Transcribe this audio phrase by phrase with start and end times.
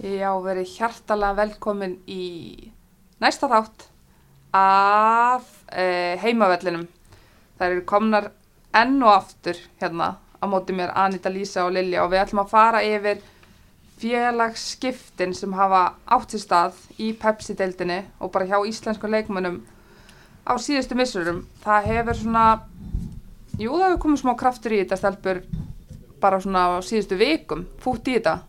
[0.00, 2.70] Já, verið hjartalega velkomin í
[3.20, 3.82] næsta þátt
[4.56, 6.86] af uh, heimavellinum.
[7.58, 8.30] Það eru komnar
[8.80, 12.54] enn og aftur hérna á móti mér Anita, Lísa og Lilja og við ætlum að
[12.54, 13.20] fara yfir
[14.00, 19.60] félagsskiptin sem hafa átt sér stað í Pepsi-deildinni og bara hjá íslensku leikmönnum
[20.48, 21.44] á síðustu missurum.
[21.60, 22.46] Það hefur svona,
[23.60, 25.44] jú það hefur komið smá kraftur í þetta stelpur
[26.24, 28.40] bara svona á síðustu vikum, fútt í þetta.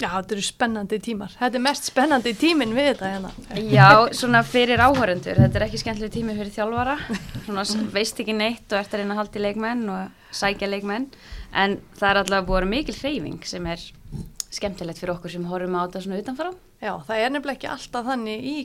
[0.00, 1.32] Já, þetta eru spennandi tímar.
[1.36, 3.30] Þetta er mest spennandi tímin við þetta hérna.
[3.68, 6.94] Já, svona fyrir áhörendur, þetta er ekki skemmtileg tími fyrir þjálfara,
[7.44, 11.06] svona veist ekki neitt og ert að reyna að halda í leikmenn og sækja leikmenn,
[11.52, 13.84] en það er að vera mikil hreyfing sem er
[14.50, 16.50] skemmtilegt fyrir okkur sem horfum á þetta svona utanfrá.
[16.80, 18.56] Já, það er nefnilega ekki alltaf þannig í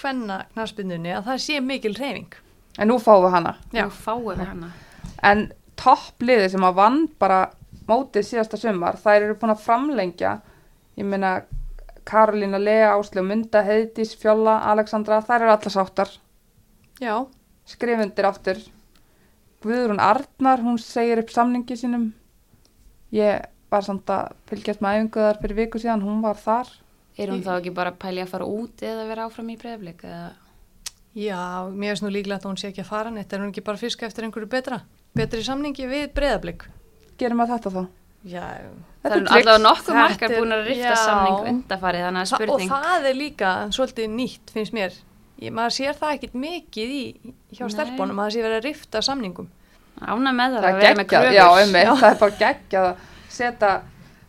[0.00, 2.36] hvenna knarspindunni að það sé mikil hreyfing.
[2.82, 3.56] En nú fáum við hana.
[3.74, 4.74] Já, fáum við hana.
[5.22, 5.48] En
[5.78, 7.44] toppliði sem að vann bara
[7.86, 10.38] mótið síðasta sumar, þær eru búin að framlengja
[11.00, 11.40] ég meina
[12.04, 16.12] Karolina Lea, Áslu Munda, Heiðdís, Fjóla, Alexandra, þær eru allar sáttar.
[17.00, 17.14] Já.
[17.70, 18.58] skrifundir aftur.
[19.62, 22.10] Guðrún Arnar, hún segir upp samningi sínum.
[23.14, 26.72] Ég var samt að fylgjast með æfinguðar fyrir viku síðan, hún var þar.
[27.20, 30.32] Er hún þá ekki bara pæli að fara út eða vera áfram í breyflik eða?
[31.14, 33.66] Já, mér finnst nú líklega að hún sé ekki að fara neitt, er hún ekki
[33.66, 34.82] bara fiska eftir einhverju betra?
[35.14, 36.68] Betri samningi við breyðablik
[37.20, 37.80] Gerum að þetta þá?
[38.28, 38.42] Já,
[39.00, 40.96] Það er allavega nokkuð margar búin að rifta já.
[41.00, 44.98] samning undafarið þannig að Þa, og spurning það er líka svolítið nýtt finnst mér.
[45.40, 47.00] Ég, maður sér það ekkit mikið í
[47.56, 47.72] hjá Nei.
[47.72, 49.48] stelpunum að það sé verið að rifta samningum.
[50.04, 51.32] Ána með það Það að er vera með kröfur.
[51.38, 53.08] já, einmitt, það er bara geggjað að
[53.40, 53.72] setja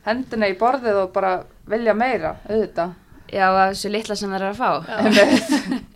[0.08, 1.34] hendina í borðið og bara
[1.76, 2.96] vilja meira, auðvitað.
[3.32, 4.72] Já, þessu litla sem það er að fá.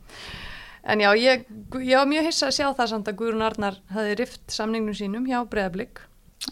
[0.85, 1.47] En já, ég,
[1.81, 5.23] ég var mjög hissa að sjá það samt að Guðrún Arnar hafi rift samningnum sínum
[5.25, 6.03] hjá breyðablik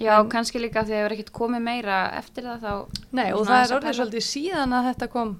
[0.01, 3.01] Já, En- kannski líka því að það er ekkert komið meira eftir það þá.
[3.11, 5.33] Nei, og það er orðið svolítið síðan að þetta kom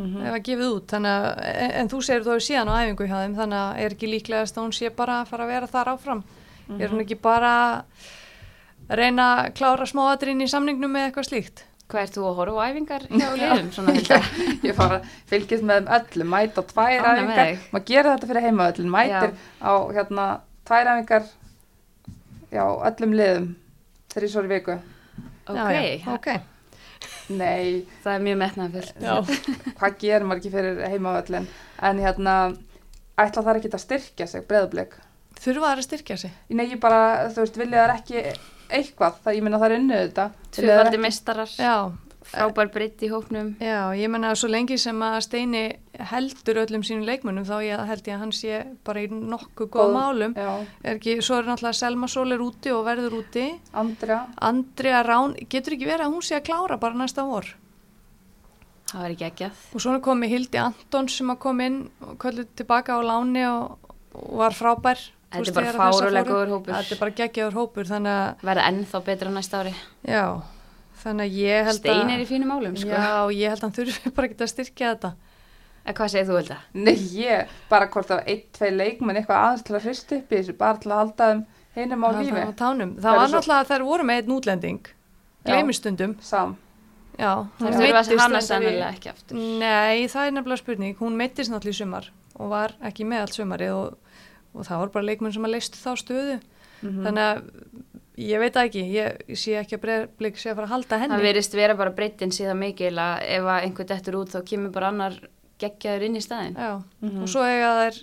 [0.00, 0.20] Mhm.
[0.26, 3.06] ef að gefið út, þannig að en, en þú segir þú hefur síðan á æfingu
[3.08, 5.66] hjá þeim þannig að er ekki líklegast að hún sé bara að fara að vera
[5.66, 6.22] þar áfram
[6.80, 7.50] er hún ekki bara
[8.88, 12.62] að reyna að klára smáatrinn í samningnum með eitthvað slíkt Hvað ert þú að horfa
[12.62, 13.70] á æfingar hjá liðum?
[13.74, 14.26] Svona held að.
[14.64, 18.90] ég fara fylgjast með öllum, mæta á tvær með æfingar, maður gerir þetta fyrir heimavöllin,
[18.94, 20.26] mætir á hérna
[20.70, 21.24] tvær æfingar,
[22.54, 23.48] já, öllum liðum,
[24.48, 24.78] í viku.
[25.50, 26.28] Ok, já, já, ok.
[27.30, 28.38] Nei, það er mjög
[29.00, 29.14] já.
[29.78, 31.46] hvað gerir maður ekki fyrir heimavöllin,
[31.88, 32.34] en hérna,
[33.20, 34.96] ætla þar ekki að styrkja sig, breðablik.
[35.40, 36.32] þurfa þær að styrkja sig?
[36.50, 38.24] Nei, ég bara, þú veist, vilja þar ekki
[38.70, 40.26] eitthvað, það ég minna það er unnið þetta.
[40.58, 41.76] Tvöfaldi ekki- mistarar, já,
[42.30, 43.54] frábær britt í hópnum.
[43.60, 45.62] já, ég menna að svo lengi sem að Steini
[46.10, 49.86] heldur öllum sínum leikmunum þá ég, held ég að hann sé bara í nokkuð góð
[49.88, 54.26] Góð- málum er ekki, svo er náttúrulega Selma Sól er úti og verður úti Andrea,
[54.40, 57.46] Andrea Rán, getur ekki verið að hún sé að klára bara næsta vor
[58.90, 59.58] Það var ekki ekkjað.
[59.74, 63.76] og svona komi Hildi Antons sem að kom inn og kölluð tilbaka á láni og,
[64.14, 64.98] og var frábær
[65.30, 66.72] þú Þetta er bara góður hópur.
[66.74, 69.74] þetta er bara geggjaður hópur að, Verða ennþá betra næsta ári.
[70.02, 70.42] já
[71.02, 72.88] þannig að ég held að Stein er í fínum málum, sko.
[72.88, 75.12] já, ég held að hann þurfi bara ekki að styrkja þetta
[75.90, 76.56] En hvað segir þú, Hilda?
[76.76, 80.36] nei ég, bara hvort að einn, tvei leikmenn eitthvað aðeins til að hrist upp í
[80.36, 81.40] þessu, bara til að halda þeim
[81.78, 82.90] hinum á Það- lífi, það, á.
[83.00, 85.56] Það það var svo- náttúrulega að þær voru með einn útlending já, Það
[88.44, 89.36] í- sennilega ekki aftur.
[89.60, 90.94] Nei, það er nefnilega spurning.
[91.00, 92.06] Hún meittist náttúrulega í sumar
[92.40, 93.96] og var ekki með allt sumarið og,
[94.54, 96.40] og það voru bara leikmenn sem að leistu þá stöðu.
[96.82, 97.02] Mhm.
[97.04, 97.42] Þannig að
[98.20, 101.16] ég veit það ekki, ég, sé ekki að breyðblik sé að fara að halda henni.
[101.16, 104.72] Það verist vera bara breytin síðan mikil að ef að einhver dettur út þá kemur
[104.74, 105.16] bara annar
[105.60, 106.54] geggjaður inn í staðin.
[106.56, 107.22] Já, Mhm.
[107.22, 107.96] og svo eiga þær,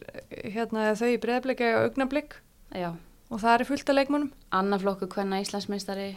[0.53, 2.35] hérna, þau í breyðblik eiga augnablик
[2.75, 2.91] Já.
[3.31, 4.31] og það er fullt af leikmennum.
[4.51, 6.16] Annar flokku hvenna Íslandsmeistari,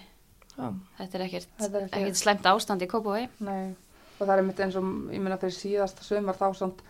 [0.58, 3.28] Já, þetta er ekkert, Þetta er ekki- ekkert slemt ástand í Kópavói.
[3.40, 3.74] Nei,
[4.20, 4.82] og það er mitt eins og,
[5.14, 6.80] ég meina fyrir síðasta sömur þá samt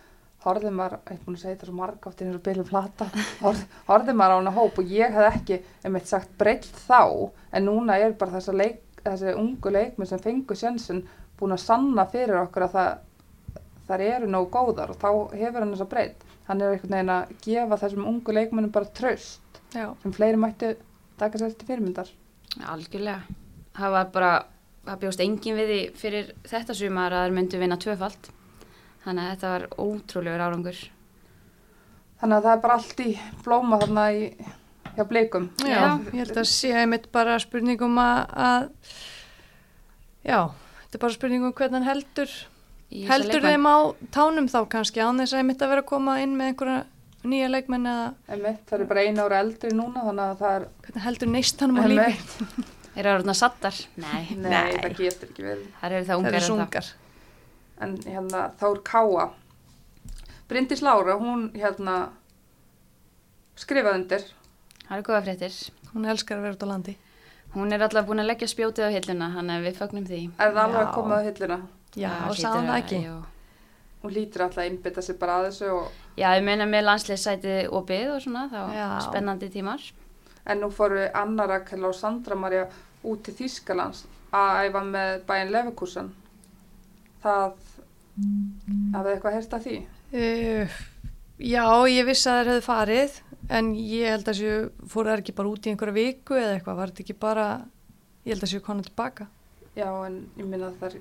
[0.41, 2.63] horfði maður, ég er búin að segja þetta svo marg átt í eins og byrju
[2.65, 3.07] plata,
[3.43, 7.67] horfði, horfði maður á hana hóp og ég hef ekki, einmitt sagt, breytt þá, en
[7.67, 11.03] núna er bara þessa leik, þessi ungu leikmenn sem fengu sjensin
[11.41, 12.91] búin að sanna fyrir okkur að það,
[13.89, 16.25] þar eru nógu góðar og þá hefur hann þessa breytt.
[16.47, 20.73] Hann er einhvern veginn að gefa þessum ungu leikmennum bara tröst já, sem fleiri mættu
[21.21, 22.09] taka sér til fyrirmyndar.
[22.73, 23.37] Algjörlega.
[23.77, 24.31] Það var bara,
[24.89, 28.31] það bjóst engin við því fyrir þetta sumar að þeir myndu vinna tvöfalt.
[29.05, 30.81] Þannig að þetta var ótrúlegur árangur.
[32.21, 33.11] Þannig að það er bara allt í
[33.45, 34.27] blóma þarna í,
[34.95, 35.47] hjá blikum.
[35.65, 35.87] já, Já.
[36.13, 38.67] ég held að sé einmitt bara spurningum að, að
[40.29, 40.39] já,
[40.83, 42.35] þetta er bara spurningum hvernig heldur
[43.09, 43.55] heldur leikmenn.
[43.55, 43.77] þeim á
[44.13, 46.79] tánum þá kannski án þess að einmitt að vera að koma inn með einhverja
[47.31, 48.05] nýja leikmenn eða
[48.35, 51.81] Einmitt, það eru bara einu ára eldri núna þannig að það er hvernig heldur neistanum
[51.81, 52.71] á lífi Einmitt.
[52.91, 53.77] Er það orðna sattar?
[53.95, 56.91] Nei, Nei, það getur ekki verið það eru það það ungar eru
[57.81, 59.29] en hérna Þór Káa
[60.51, 62.09] Bryndís Lára, hún hérna
[63.59, 64.25] skrifaði undir
[64.87, 65.53] Það eru góða fréttir.
[65.93, 66.93] Hún elskar að vera út á landi.
[67.53, 70.19] Hún er alltaf búin að leggja spjótið á hilluna, hann er við fögnum því.
[70.39, 70.87] er það alveg Já.
[70.87, 71.57] að koma á hilluna
[71.95, 72.99] Já, og sagði hann ekki.
[73.05, 73.15] jú.
[74.03, 77.69] hún lítur alltaf að einbytta sig bara að þessu og, Já, ég meina með landsliðsætið
[77.79, 78.87] opið og svona, þá Já.
[79.07, 79.81] spennandi tímar.
[80.45, 82.67] en nú fóru Anna Rakel og Sandra Maria
[83.03, 86.09] út til Þýskalands að æfa með bæinn Leverkusen
[87.23, 87.53] það
[88.95, 89.79] hafið eitthvað heyrt af því
[90.11, 90.67] Uh,
[91.39, 93.13] já, ég vissi að þær hefðu farið,
[93.55, 94.57] en ég held að séu,
[94.91, 97.45] fóru þær ekki bara út í einhverja viku eða eitthvað, var þetta ekki bara,
[98.27, 99.27] ég held að séu konar tilbaka.
[99.71, 100.97] já en ég minna að það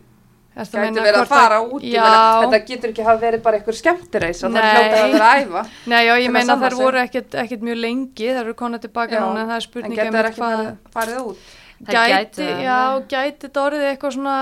[0.55, 4.62] gæti verið að fara út þetta getur ekki hafa verið bara einhver skemmtireis og það
[4.62, 4.71] Nei.
[4.71, 6.85] hljóta að vera að æfa Nei, já, ég að meina þær sig.
[6.85, 9.67] voru ekkert, ekkert mjög lengi, þær eru konar tilbaka Já, núna, en það er en
[9.67, 12.79] spurning getur það ekki farið út Það gæti, það, já.
[13.09, 14.39] gæti þetta orðið eitthvað svona,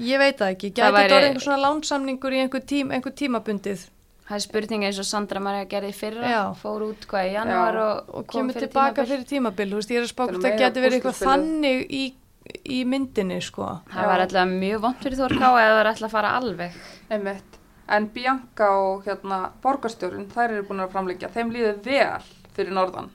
[0.00, 3.12] ég veit það ekki, gæti þetta væri- orðið eitthvað svona lánsamningur í einhver, tím, einhver
[3.14, 3.90] tímabundið
[4.24, 6.54] Það er spurning eins og Sandra Maria gerði í fyrra, Já.
[6.56, 7.82] fór út hvað í janúar Já.
[7.84, 9.10] og, og kom kemur fyrir tilbaka tímabil.
[9.10, 11.18] fyrir tímabil, þú veist, ég er að spá Þetta er hvort það geti verið eitthvað
[11.28, 12.04] þannig í,
[12.64, 13.66] í myndinni, sko.
[13.92, 16.72] Það var alltaf mjög vont fyrir Þór Ká eða það var alltaf að fara alveg.
[17.10, 22.22] einmitt en Bianca og hérna borgarstjórin þær eru búin að framleggja þeim líður vel
[22.56, 23.10] fyrir norðan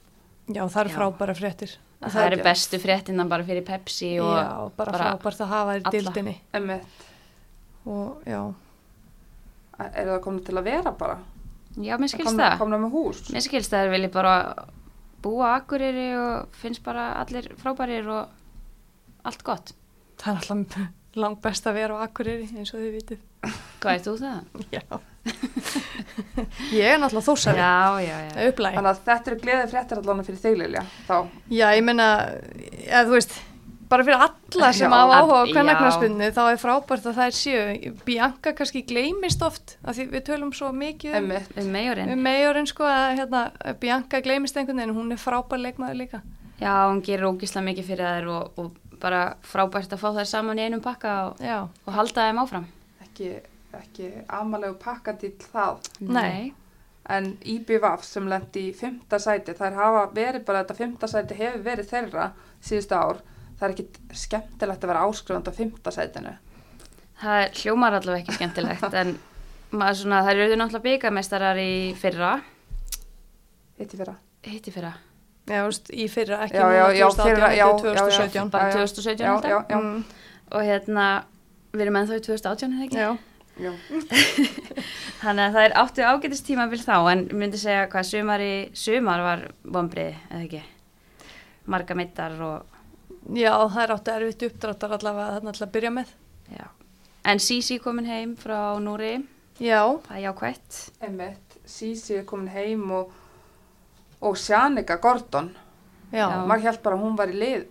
[0.53, 0.95] Já, það eru Já.
[0.99, 1.73] frábæra fréttir.
[1.99, 4.47] Það, það eru bestu fréttinnan bara fyrir Pepsi og Já,
[4.77, 6.35] bara, bara frábært að hafa þér dildinni.
[7.89, 8.39] Og já,
[9.89, 11.17] er það komin til að vera bara
[11.75, 12.59] já, mér skilst komna, það.
[12.61, 14.35] komna með hús Mér skilst það er vilji bara
[15.23, 19.73] búa Akureyri og finnst bara allir frábærir og allt gott.
[20.19, 20.87] það er alltaf
[21.19, 23.23] langt best að vera á Akureyri, eins og þið vitið.
[23.81, 24.59] Hvað er þú það?
[24.77, 24.83] Já.
[26.79, 28.47] ég er náttúrulega þósari, Já, já, já.
[28.51, 28.73] upplæg.
[28.77, 31.15] þannig að þetta eru gleði fréttir allan fyrir þig Lilja þá
[31.59, 32.07] Já, ég meina,
[32.87, 33.37] eða þú veist,
[33.89, 34.95] bara fyrir alla sem Já.
[34.95, 35.53] hafa áhuga á Já.
[35.53, 37.93] kvennagnarsbyrnu, þá er frábært að það er séu.
[38.05, 41.31] Bianca kannski gleymist oft, af því við tölum svo mikið um,
[41.63, 42.11] Um meirinn.
[42.13, 43.45] um meirinn, sko, að hérna,
[43.81, 46.21] Bianca gleymist einhvern veginn, hún er frábær leikmaður líka.
[46.59, 50.59] Já, hún gerir ógislega mikið fyrir þær og, og bara frábært að fá þær saman
[50.59, 51.39] í einum pakka og,
[51.87, 52.65] og halda þeim áfram.
[53.05, 53.29] ekki,
[53.73, 56.53] ekki amalegu pakkadýl það Nei.
[57.09, 61.63] en IBVF sem lendi í fymta sæti þær hafa verið bara þetta fymta sæti hefur
[61.63, 62.31] verið þeirra
[62.61, 63.21] síðustu ár
[63.59, 66.35] það er ekkit skemmtilegt að vera áskrifand á fymta sætinu
[67.19, 69.17] Það er- hljómar allavega ekki skemmtilegt en
[69.71, 72.29] maður svona, þær eru náttúrulega byggameistarar í fyrra,
[73.79, 74.15] hitt í fyrra
[74.49, 74.93] hitt í fyrra,
[75.49, 77.93] Já, þú veist, í fyrra, ekki Já, já, núna já, 2018, fyrra, já, heldur já,
[77.93, 78.05] já.
[78.05, 78.49] 2017.
[78.53, 78.85] bara Já, já.
[78.85, 79.49] 2017 já, alltaf.
[79.51, 80.03] já, já, Mm,
[80.51, 81.05] og hérna,
[81.73, 82.97] við erum ennþá í 2018 eða ekki?
[82.97, 83.17] já.
[85.19, 89.23] Þannig að það er áttu ágætist tímabil þá en myndi segja hvað sumar í sumar
[89.25, 90.61] var vombrið, eða ekki?
[91.69, 92.77] Marga mittar og
[93.35, 96.13] Já, það er áttu erfitt uppdráttar allavega þarna til að byrja með.
[96.55, 96.65] já.
[97.29, 99.19] En Sisi komin heim frá Núri,
[99.59, 100.77] Já, það er jákvætt.
[101.03, 103.11] einmitt, Sisi er komin heim og
[104.21, 105.51] og Sjanika Gordon
[106.11, 106.45] já, Já.
[106.47, 107.69] maður held bara að hún var í lið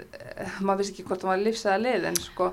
[0.64, 2.52] maður vissi ekki hvort hún var í lífsæða lið en sko,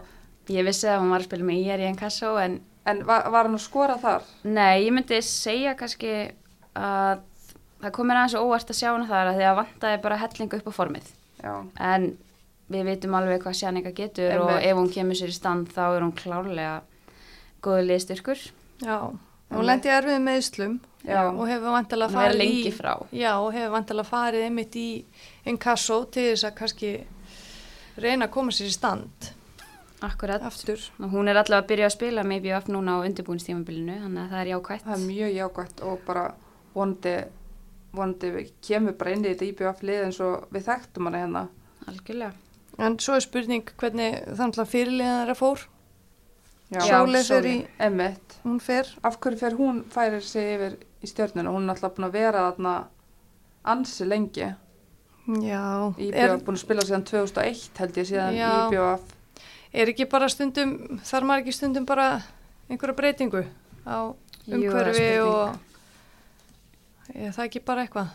[0.51, 3.47] Ég vissi að hún var að spila með IR í Encasso en en var, var
[3.49, 6.11] hann að skora þar nei, ég myndi segja kannski
[6.75, 7.23] að
[7.81, 10.69] það komir aðeins óvart að sjá hana þar að því að vantaði bara hellingu upp
[10.69, 11.11] á formið.
[11.43, 12.09] já, En
[12.71, 14.65] við vitum alveg hvað Sjanika getur og Einmitt.
[14.65, 16.81] ef hún kemur sér í stand þá er hún klárlega
[17.61, 18.41] góðu liðstyrkur.
[18.81, 18.97] já.
[19.53, 22.71] Hún lendi erfið með Íslum já, og hefur vantilega farið í...
[23.13, 24.87] Já, og hefur vantilega farið einmitt í
[25.45, 26.89] inkasso til þess að kannski
[28.01, 29.29] reyna að koma sér í stand
[30.05, 30.43] Akkurat.
[30.45, 30.79] aftur.
[31.01, 34.31] Og hún er allavega að byrja að spila með IBF núna á undirbúinstímabilinu, þannig að
[34.33, 34.85] það er jákvætt.
[34.85, 36.25] það er mjög jákvæmt og bara
[36.75, 37.15] vonandi
[37.95, 41.45] vonandi við kemur bara inn í þetta IBF lið eins og við þekktum hana hérna
[41.85, 42.33] Algjörlega.
[42.81, 45.63] En svo er spurning hvernig þannig að fyrirliðan þeirra fór.
[46.73, 47.53] já, fer Sóley.
[47.53, 48.89] í, emmitt, hún fer.
[49.03, 52.51] af hverju fer hún færir sig yfir í stjörnuna, hún er alltaf búin að vera
[52.51, 52.87] þarna
[53.63, 54.55] ansi lengi
[55.25, 58.35] Já, IBF er, búin að spila síðan 2001 held ég síðan.
[58.35, 59.14] IBF
[59.81, 62.07] er ekki bara stundum, þarf maður ekki stundum bara
[62.69, 63.43] einhverja breytingu
[63.85, 63.97] á
[64.45, 65.25] Jú, er umhverfi spurning.
[65.25, 68.13] og er það ekki bara eitthvað?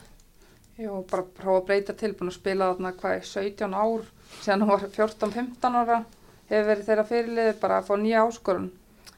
[0.80, 4.06] Já, bara prófa að breyta til, búin að spila þarna hvað í 17 ár,
[4.40, 5.98] síðan hún var 14-15 ára,
[6.48, 8.70] hefur verið þeirra fyrirliði bara að fá nýja áskorun.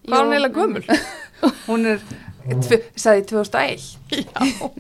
[0.03, 0.83] Hvað er hún Jú, eiginlega gömul?
[1.69, 2.01] Hún er,
[2.99, 3.85] sagði 2001?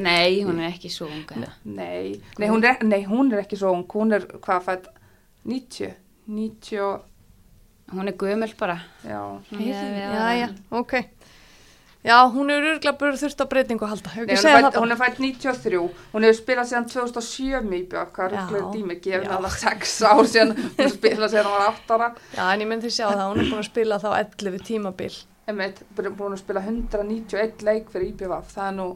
[0.02, 1.52] Nei, hún er ekki svo eða?
[1.62, 4.88] Nei, nei hún, er, nei, hún er ekki svo ung, hún er hvað fætt
[5.47, 5.95] 90,
[6.26, 6.90] 90,
[7.93, 8.79] Hún er gömul bara.
[9.05, 9.21] já,
[9.53, 10.95] Já, já, ok.
[12.03, 14.11] Já, hún er örgulega bara þurft á breytingu að halda.
[14.17, 15.83] Nei, hún, er er fætt 93,
[16.13, 19.35] hún hefur spilað síðan 2007 mýbjörg, hvað er rugglur dými, gefið Já.
[19.37, 22.91] alveg 6 ár síðan, hún spilað síðan hún var 8 ára, Já, en ég myndi
[22.91, 25.15] sjá það, hún er búin að spila þá 11 tímabil.
[25.47, 28.89] einmitt, búin að spila 191 leik fyrir IPVF, það er nú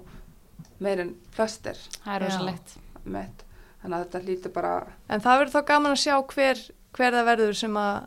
[0.82, 2.76] meir en flestir, Það er rosalegt.
[3.06, 4.74] þannig að þetta hlýtur bara,
[5.08, 6.64] En það verður þá gaman að sjá hver,
[6.98, 8.06] hver það verður sem að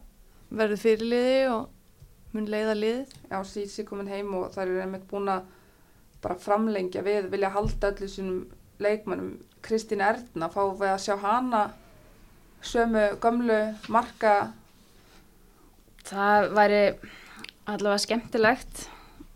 [0.50, 3.16] verður fyrirliði og mun leiða liðið.
[3.32, 5.48] já, Sísi komin heim og það eru einmitt búin að
[6.22, 8.40] bara framlengja við, vilja halda öllu sínum
[8.80, 11.64] leikmönnum, Kristín Erna, fá við að sjá hana
[12.62, 13.60] sömu gömlu
[13.92, 14.54] marka
[16.10, 16.80] Það væri
[17.70, 18.86] allavega skemmtilegt.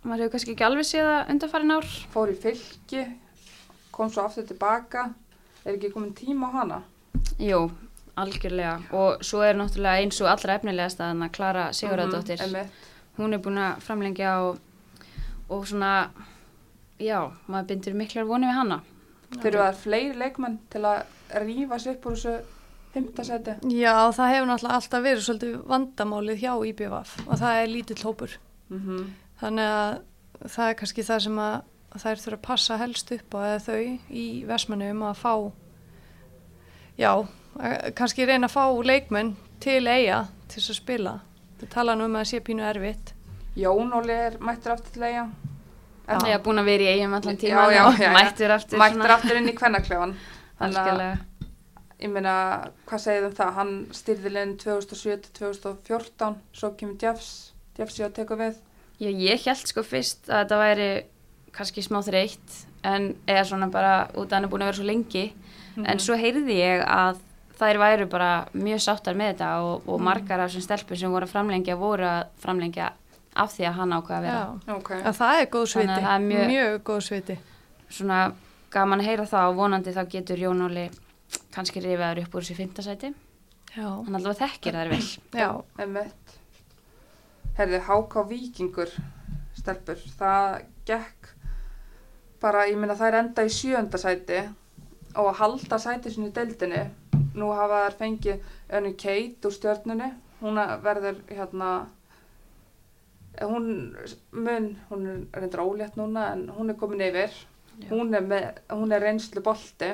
[0.03, 1.89] Maður hefur kannski ekki alveg séð það undanfærin ár.
[2.13, 3.03] fór í fylki,
[3.93, 5.03] kom svo aftur tilbaka,
[5.63, 6.79] er ekki komin tíma á hana?
[7.37, 7.67] Jú,
[8.17, 8.75] algjörlega.
[8.93, 12.39] Og svo er náttúrulega eins og allra efnilegast að hana Klara Sigurðardóttir.
[12.41, 12.71] Mhm, einmitt.
[13.17, 14.59] Hún er búin að framlengja og,
[15.49, 16.09] og svona,
[16.99, 18.79] já, maður bindur miklar voni við hana.
[19.33, 21.03] Þurfa það fleiri leikmenn til að
[21.43, 22.33] rífa sig upp úr þessu
[22.93, 23.55] fymtasæti?
[23.73, 28.37] Já, það hefur náttúrulega alltaf verið svolítið vandamálið hjá IBVF og það er lítill hópur.
[28.69, 29.05] Mm -hmm.
[29.41, 30.01] Þannig að
[30.49, 31.61] það er kannski það sem að
[31.93, 35.51] þær þurfa að passa helst upp á þau í Vestmannum að fá,
[36.97, 37.27] já, að-
[37.95, 41.13] kannski reyna að fá leikmenn til eiga til þess að spila.
[41.61, 43.13] Það tala nú um að það sé pínu erfitt.
[43.55, 45.27] Jón Óli er mættur aftur til eiga.
[46.07, 46.17] Já.
[46.27, 48.13] Ég hef búin að vera í eigum allan Já, tíma já, já, já.
[48.17, 48.77] mættur aftur.
[48.81, 50.15] Mættur aftur inn í kvennaklefan.
[50.59, 51.03] Þannig að,
[52.03, 52.33] ég meina,
[52.89, 53.53] hvað segið um það?
[53.59, 57.29] Hann styrði leginn 2007-2014, svo kemur Jeffs,
[57.79, 58.57] Jeffsi að teka við.
[59.01, 60.89] Já, ég held sko fyrst að þetta væri
[61.53, 64.87] kannski smá þreytt en eða svona bara út að hann er búin að vera svo
[64.89, 65.25] lengi
[65.73, 65.85] Mhm.
[65.89, 67.17] en svo heyrði ég að
[67.63, 70.03] þær væru bara mjög sáttar með þetta og, og Mhm.
[70.09, 72.91] margar af þessum stelpur sem voru að framlengja voru að framlengja
[73.35, 74.89] af því að hann ákvaða að vera Já, Ok.
[74.91, 77.37] að það er góð sviti, er mjög- mjög góð sviti.
[77.89, 78.33] svona
[78.71, 80.89] gaman að heyra það og vonandi þá getur Jón Óli
[81.53, 83.13] kannski rifiðar upp úr þessi fintasæti
[83.75, 85.01] Já, hann allavega þekkir þær vel
[85.41, 86.37] já, Emmett.
[87.57, 88.89] Herði, HK Víkingur,
[89.57, 91.29] stelpur, það gekk
[92.41, 94.39] bara, ég meina það er enda í sjönda sæti
[95.15, 96.89] og að halda sæti sinni í deildinni.
[97.33, 98.41] Nú hafa þær fengið
[98.77, 100.09] önnu Kate úr stjörnunni,
[100.41, 101.69] hún verður hérna,
[103.41, 103.95] hún
[104.31, 107.33] mun, hún er reyndar ólétt núna en hún er komin yfir.
[107.89, 109.93] Hún er, með, hún er reynslu bolti.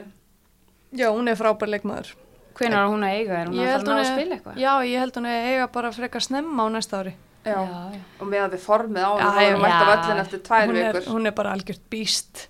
[0.92, 2.12] já, hún er frábær leikmaður.
[2.60, 4.36] hvenær var hún að eiga er hún að fara að ná hún að er- spila
[4.36, 7.14] eitthvað Já, ég held hún að eiga bara frekar snemma á næsta ári.
[7.46, 7.56] Já.
[7.56, 8.00] já.
[8.20, 9.96] Og með að við formið á Já, er hún mætt af já.
[9.96, 11.08] öllin eftir tvær hún er, vikur.
[11.14, 12.48] hún er bara algjört býst.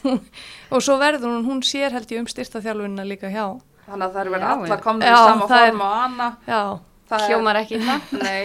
[0.74, 3.46] Og svo verður hún, hún sér held ég um styrtaþjálfunina líka hjá.
[3.88, 6.28] Þannig að það eru verið komnir Já, í sama form og Anna.
[7.24, 8.42] Hljómar ekki það Nei,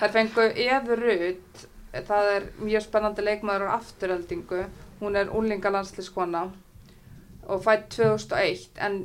[0.00, 1.62] þær fengu Eður Rut,
[2.10, 4.64] það er mjög spennandi leikmaður á afturöldingu.
[5.00, 6.48] Hún er úlingalandsliskona
[7.48, 8.98] og fætt 2001 en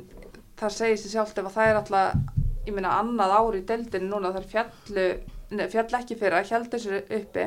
[0.60, 4.10] það segir sér sjálft ef að það er alltaf, ég meina annað ári í deildinu
[4.10, 5.06] núna þær fjallu,
[5.54, 7.46] nei, fjall ekki fyrra, heldur sér uppi.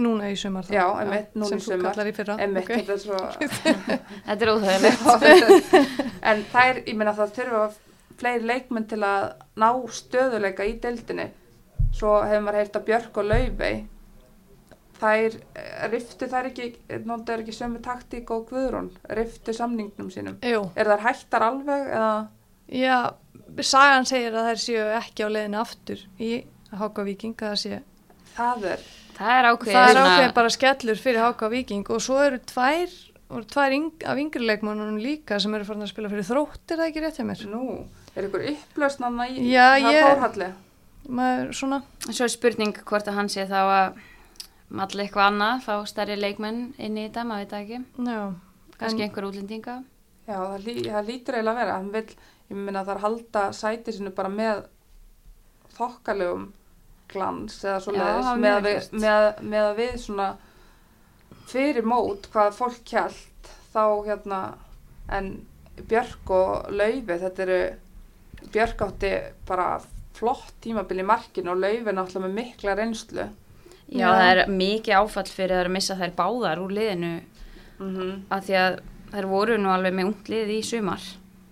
[0.00, 0.72] Núna í sumar þá.
[0.78, 1.86] Já, einmitt, núna sem í þú sumar.
[1.90, 2.36] kallar í fyrra.
[2.40, 2.74] Einmitt, ok.
[2.80, 3.18] þetta er svo...
[4.28, 7.64] þetta er óþægilegt en þær, ég meina það þurfa
[8.22, 9.68] fleiri leikmenn til að ná
[9.98, 11.28] stöðuleika í deildinni
[11.92, 13.80] svo hefur maður heyrt að Björk og Laufey
[15.02, 16.68] þær eh, riftu þær ekki
[17.06, 22.12] nótaður ekki sömu taktík og Guðrún riftu samningnum sínum Jú, er þær hættar alveg eða
[22.72, 22.98] já,
[23.60, 26.32] sagan segir að þær séu ekki á leiðinu aftur í
[26.72, 27.80] Háka Víking, að það sé.
[28.32, 28.84] það er
[29.22, 32.92] það er ákveðið það er ákveðið bara skellur fyrir Háka Víking og svo eru tvær,
[33.54, 36.88] tvær yng, af yngri leikmannunum líka sem eru farin að spila fyrir þrótt, er það
[36.90, 37.44] ekki rétt hjá mér?
[37.52, 37.62] nú,
[38.16, 40.50] er ykkur upplausnanna í Já, það ég- fórhalli
[41.02, 43.96] Maður svona, Svo er spurning hvort að hann sé þá að
[44.70, 47.80] malla eitthvað annað, fá stærri leikmenn inn í þetta, maður veit ekki.
[48.06, 48.20] já.
[48.78, 49.74] Kannski En- einhver útlendinga.
[50.28, 52.06] já, það, lí, það lítur eiginlega að vera hann vil,
[52.52, 54.62] ég meina það er halda sæti sinu bara með
[55.76, 56.46] þokkalegum
[57.12, 60.28] glans eða svo Já, leiðis það var með, að við- með, með að við svona
[61.52, 64.40] fyrir mót hvað fólk kjælt þá hérna
[65.12, 65.32] en
[65.88, 67.60] Björk og Laufi þetta eru
[68.52, 69.10] Björk átti
[69.48, 69.66] bara
[70.16, 73.24] flott tímabil í markinu og Laufi náttúrulega með mikla reynslu.
[73.92, 74.08] Já, Já.
[74.12, 77.12] það er mikið áfall fyrir að missa þær báðar úr liðinu.
[77.82, 78.76] Mm af því að
[79.12, 81.02] þær voru nú alveg með ungt lið í sumar.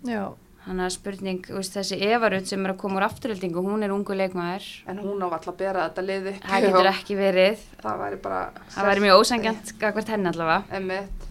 [0.07, 0.23] Já,
[0.71, 3.91] Þannig að spurning, þú veist, þessi Evarut sem er að koma úr afturöldingu, hún er
[3.91, 4.67] ungu leikmaður.
[4.87, 7.65] en hún á alltaf að bera þetta lið upp Það getur ekki verið.
[7.81, 10.63] það væri bara Það væri mjög ósangjant gagvart henni allavega.
[10.79, 11.27] Emmett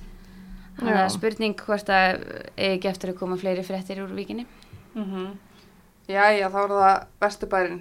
[0.79, 2.19] Þannig að spurning hvort að
[2.58, 4.46] eigi ekki eftir að koma fleiri fréttir úr vikinni.
[4.93, 5.31] mm -hmm.
[6.08, 7.79] Jæja, þá er það Vesturbærin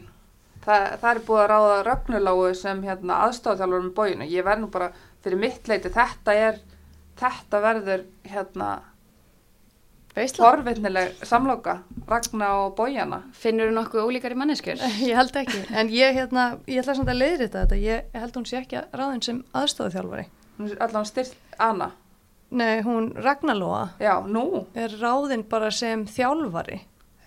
[0.64, 4.24] það, það er búið að ráða rögnuláu sem hérna aðstofþjálfur með bóinu.
[4.30, 4.92] Ég verð nú bara
[5.24, 6.60] fyrir mitt leiti, þetta er,
[7.16, 8.80] þetta verður hérna
[10.42, 11.74] Forvitnileg samloka,
[12.08, 13.20] Ragna og bójana.
[13.36, 14.82] Finnur þú nokkuð ólíkar í manneskjör?
[15.08, 18.46] Ég held ekki, en ég, hérna, ég ætla samt að leiðrita þetta, ég held hún
[18.48, 20.26] sé ekki ráðin sem aðstofþjálfari.
[20.58, 21.90] Hún er allan styrt Anna.
[22.50, 26.78] Nei, hún Ragnarlóa Já, nú, er ráðin bara sem þjálfari.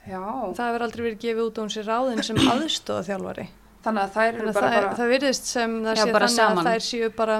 [0.10, 0.22] já.
[0.58, 3.46] Það hefur aldrei verið gefið út að hún sé ráðin sem aðstofþjálfari.
[3.82, 6.34] Þannig að þær eru að bara, er, bara, það virðist sem það Já, sé þannig
[6.36, 6.68] saman.
[6.68, 7.38] að þær séu bara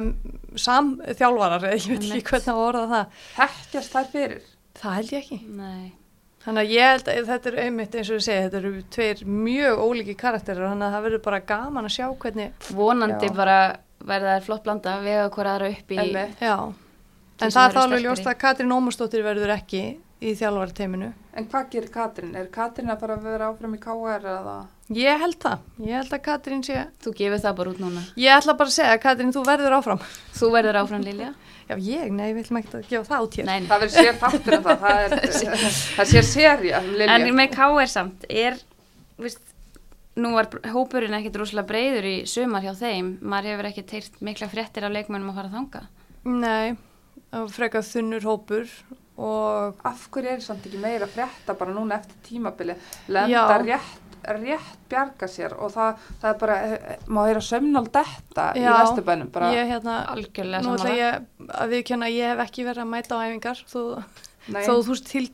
[0.66, 3.20] samþjálfarar, ég veit ekki hvernig að orða það.
[3.36, 4.42] þekkjast þær fyrir.
[4.82, 5.40] Það held ég ekki.
[5.58, 5.92] Nei.
[6.42, 9.20] Þannig að ég held að þetta er einmitt eins og ég segi, þetta eru tveir
[9.30, 13.34] mjög ólíki karakterar, þannig að það verður bara gaman að sjá hvernig, Vonandi Já.
[13.38, 13.58] bara
[14.10, 16.00] verða þær flott blanda, vega hvora aðra upp í...
[16.02, 16.42] Einmitt.
[16.42, 16.56] já.
[17.42, 19.84] En það er þá alveg ljóst að Katrín Ómarsdóttir verður ekki
[20.22, 21.12] í þjálfarteiminu.
[21.38, 22.34] En hvað gerir Katrín?
[22.38, 24.58] Er Katrín að bara vera áfram í KR eða?
[24.92, 25.62] Ég held það.
[25.86, 26.82] Ég held að Katrín sé...
[27.04, 28.02] Þú gefur það bara út núna.
[28.20, 30.02] Ég ætla bara að segja, Katrín, þú verður áfram.
[30.36, 31.30] Þú verður áfram, Lilja.
[31.70, 33.48] Já, ég, nei, við ætlum ekki að gefa það út hér.
[33.48, 33.70] Nei, nei.
[33.70, 35.16] Það verður sér þáttur en það, það er,
[35.96, 37.16] það sér serja, Lilja.
[37.16, 37.92] En með K.R.
[37.94, 38.60] samt, er,
[39.22, 39.42] veist,
[40.20, 43.14] nú var hópurinn ekkit rúslega breyður í sumar hjá þeim.
[43.24, 45.86] Maður hefur ekkit heyrt mikla fréttir af leikmönnum að fara þanga.
[46.28, 46.76] Nei,
[47.32, 48.76] það var frekar þunnur hópur
[49.22, 52.76] og Af hverju er samt ekki meira að frétta bara núna eftir tímabili?
[53.12, 58.48] Lenda rétt, rétt bjarga sér og það, það er bara, eh, má heyra sömnál detta
[58.56, 58.72] í Já.
[58.78, 59.52] vesturbænum bara.
[59.56, 63.18] ég hérna, Algjörlega nú ætla ég að viðkjanna að ég hef ekki verið að mæta
[63.18, 63.82] á æfingar þó,
[64.48, 65.28] Nei, þó þú til,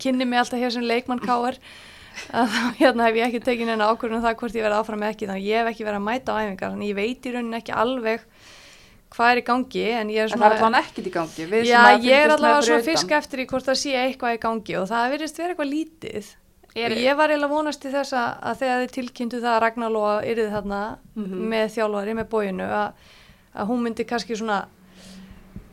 [0.00, 1.58] kynni mig alltaf hér sem leikmann káar
[2.32, 5.02] að þá hérna hef ég ekki tekin eina ákvörðun um það hvort ég verið áfram
[5.04, 7.26] eða ekki þannig að ég hef ekki verið að mæta á æfingar þannig ég veit
[7.26, 8.24] í rauninni ekki alveg
[9.16, 11.46] hvað er í gangi en ég er en það svona er allan ekkert í gangi.
[11.50, 12.88] Við Já, sem að ég er fylgjast með allavega fyrir svona utan.
[12.90, 16.30] fisk eftir í hvort það sé eitthvað í gangi og það virðist vera eitthvað lítið.
[16.76, 20.14] Er- ég var eiginlega vonast til þess að, að þegar þið tilkynntu það að Ragnarlóa
[20.28, 20.80] yrði þarna
[21.16, 21.44] Mhm.
[21.52, 22.92] með þjálfari, með bóinu, að,
[23.56, 24.66] að hún myndi kannski svona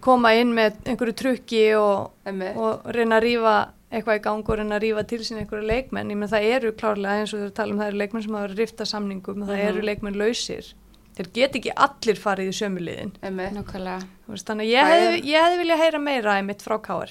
[0.04, 2.12] koma inn með einhverju trukki og,
[2.56, 3.56] og reyna að rífa
[3.94, 6.10] eitthvað í gang og reyna að rífa til sín einhverju leikmenn.
[6.12, 8.48] Ég menn það eru klárlega eins og þú tala um það eru leikmenn sem hafa
[8.48, 9.68] verið rifta samningum og það Mhm.
[9.70, 10.74] eru leikmenn lausir.
[11.16, 13.12] Þeir get ekki allir farið í sömuliðin.
[13.22, 13.54] Einmitt.
[13.54, 14.00] Nákvæmlega.
[14.26, 17.10] Þú Veist, þannig að ég hefði, ég hefði viljað heyra meira einmitt frá Káar.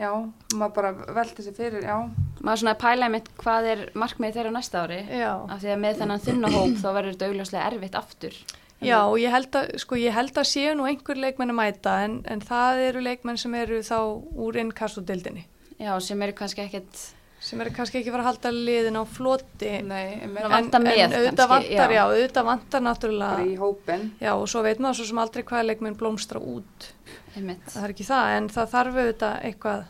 [0.00, 0.10] Já,
[0.56, 1.98] maður bara velti sér fyrir, já.
[2.40, 5.02] Maður svona að pæla mitt hvað er markmið þeirra næsta ári.
[5.12, 5.30] Já.
[5.52, 8.38] Af því að með þennan þunnahóp þá verður þetta augljóslega erfitt aftur.
[8.82, 11.96] Já, og ég held að, sko, ég held að séu nú einhver leikmenn að mæta
[12.02, 13.98] en, en það eru leikmenn sem eru þá
[14.42, 15.44] úr innkastudildinni
[15.78, 17.02] Já, sem eru kannski ekkert,
[17.42, 20.20] sem eru kannski ekki fara að halda liðin á floti Nei.
[20.36, 21.96] Það vantar með en auðvitað vantar, já.
[21.98, 26.38] já, auðvitað vantar náttúrulega já, og svo veit maður svo sem aldrei hvaða leikmenn blómstra
[26.42, 26.88] út
[27.36, 27.64] einmitt.
[27.72, 29.84] það er ekki það, en það þarf auðvitað eitthvað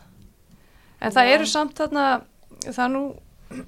[1.02, 1.34] en það Já.
[1.36, 2.06] eru samt þarna
[2.72, 3.02] það nú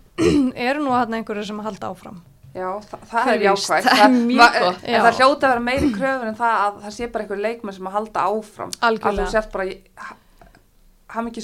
[0.68, 2.22] eru nú þarna einhverju sem halda áfram
[2.54, 3.86] Já, þa það er jákvægt.
[3.90, 4.84] það er mjög ma- gott.
[4.86, 5.00] En Já.
[5.02, 7.88] það hljóta að vera meiri kröfur en það að það sé bara einhver leikmenn sem
[7.90, 8.70] að halda áfram.
[8.88, 9.24] Algjörlega.
[9.24, 9.64] Að þú sért bara,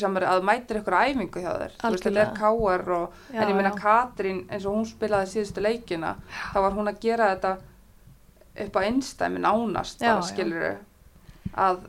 [0.00, 1.74] samar að mætir einhver æfingu hjá þér.
[1.80, 3.78] Þú veist, þetta er káar og, Já, en ég meina já.
[3.80, 6.14] Katrín, eins og hún spilaði síðustu leikina,
[6.52, 7.52] þá var hún að gera þetta
[8.66, 10.28] upp á einstæmi nánast, Já, bara já.
[10.32, 10.66] skilur
[11.54, 11.80] að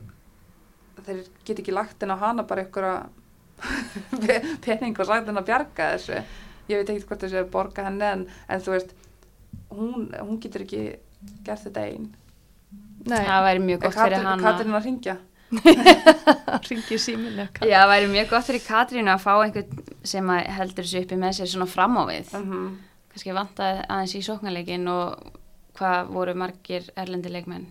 [1.02, 3.08] þeir get ekki lagt inn á hana bara einhverja
[4.64, 6.18] pening og sagt henn að bjarga þessu
[6.70, 8.94] ég veit ekki hvort þessu er borga henni en, en þú veist
[9.72, 10.82] hún, hún getur ekki
[11.46, 12.10] gert þetta einn
[13.02, 14.42] Nei, Það væri mjög gott fyrir hana.
[14.44, 15.16] Katrín að ringja
[16.68, 21.18] ringi síminu Já, væri mjög gott fyrir Katrínu að fá einhvern sem heldur þessu uppi
[21.20, 22.32] með sér svona fram á við.
[22.40, 22.72] mm
[23.12, 25.32] Kannski vantaði aðeins í sóknarleikin og
[25.76, 27.66] hvað voru margir erlendi leikmenn?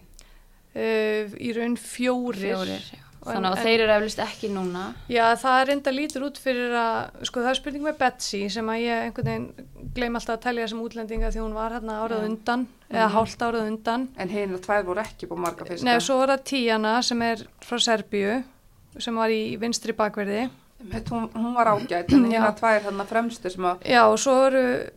[0.78, 2.84] uh, í raun fjórir, Fjórir.
[2.94, 3.02] já.
[3.22, 4.84] Þannig að en- þeir eru eflust ekki núna.
[5.10, 8.66] Já, það er enda lítur út fyrir að, sko það er spurning með Betsy sem
[8.74, 12.26] að ég einhvern veginn gleym alltaf að telja sem útlendinga því hún var hérna árað
[12.30, 13.14] undan, eða Mhm.
[13.14, 14.08] hálft árað undan.
[14.18, 17.22] en hinn og tvær voru ekki búið marga fyrsta Nei, svo var það Tíana sem
[17.22, 18.44] er frá Serbíu,
[18.98, 20.50] sem var í vinstri bakverði.
[20.82, 24.90] Hún, hún var ágæt en að tvær þarna fremstu sem að Já, og svo eru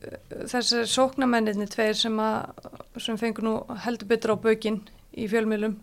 [0.48, 2.48] þessar sóknamenninni tveir sem, að,
[2.98, 4.80] sem fengur nú heldur betur á bökin
[5.14, 5.76] í fjölmjölum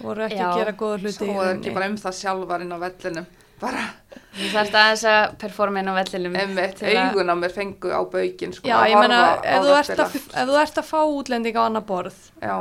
[0.00, 1.12] voru ekki Já, að gera góða hluti.
[1.18, 3.26] svo í er ekki bara um það sjálfar inn á vellinum
[3.60, 3.82] bara
[4.34, 6.34] Þú þarft aðeins að performa inn á vellinum.
[6.36, 9.62] einmitt augun á mér fengu á baukinn sko, Já, að ég meina, horfa á ef
[9.64, 10.04] þú, ert spila.
[10.04, 12.56] að, ef þú ert að fá útlending á annar borð Já,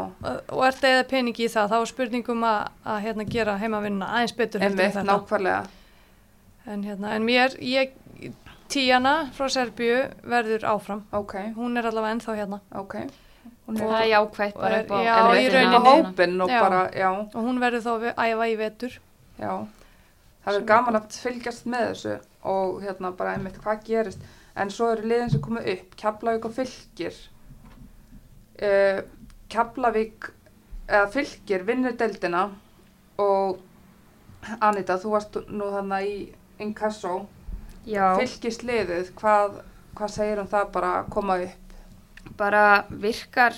[0.53, 4.35] og ert eða peningi í það, þá er spurningum að, að hérna, gera heimavinna aðeins
[4.37, 5.17] betur heldur en einmitt, þetta.
[5.17, 5.63] nákvæmlega
[6.65, 7.97] En, hérna, en mér, ég,
[8.71, 11.01] Tíana frá Serbíu verður áfram.
[11.11, 12.61] ok, Hún er allavega ennþá hérna.
[12.79, 12.95] ok
[13.79, 15.15] Það er jákvægt bara upp á já,
[15.87, 16.59] hópin og Já.
[16.61, 18.99] bara, já, Og hún verður þá að æfa í vetur.
[19.39, 19.67] já.
[20.45, 24.19] Það er gaman að fylgjast með þessu og hérna bara einmitt hvað gerist.
[24.55, 25.95] En svo eru liðin sem komið upp.
[25.95, 27.13] Keflavík og Fylkir.
[28.61, 29.01] Uh,
[29.49, 30.27] Keflavík
[30.87, 32.49] eða fylgir vinnur deildina
[33.17, 33.59] og
[34.59, 36.17] Anita, þú varst nú þannig í
[36.59, 37.25] Inkasso,
[37.87, 39.61] Já, fylgist liðið, hvað,
[39.95, 41.62] hvað segir um það bara að koma upp?
[42.37, 43.57] Bara virkar,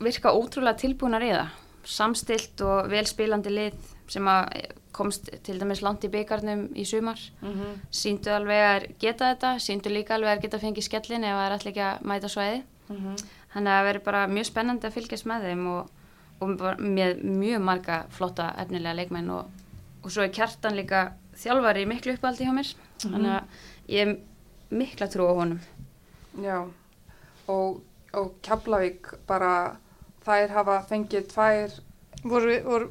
[0.00, 1.58] virka ótrúlega tilbúinar í það.
[1.84, 4.52] Samstilt og velspilandi lið sem að
[4.92, 7.20] komst til dæmis langt í byggarnum í sumar.
[7.40, 7.78] Mm -hmm.
[7.90, 11.52] Sýndu alveg að geta þetta, sýndu líka alveg að geta fengið skellin ef það er
[11.52, 12.62] allir ekki að mæta svæði.
[13.52, 15.90] Þannig að það verður bara mjög spennandi að fylgjast með þeim og,
[16.40, 16.48] og
[16.80, 19.44] með mjög marga flotta efnilega leikmenn og,
[20.02, 22.74] og svo er kjartan líka þjálfari miklu uppaldi hjá mér.
[23.02, 23.42] Þannig að
[23.88, 24.18] ég hef
[24.70, 25.60] mikla trú á honum.
[26.42, 26.68] Já,
[27.52, 27.78] og,
[28.18, 29.52] og Keflavík bara,
[30.26, 31.78] þær hafa fengið tvær,
[32.22, 32.90] Voru, voru,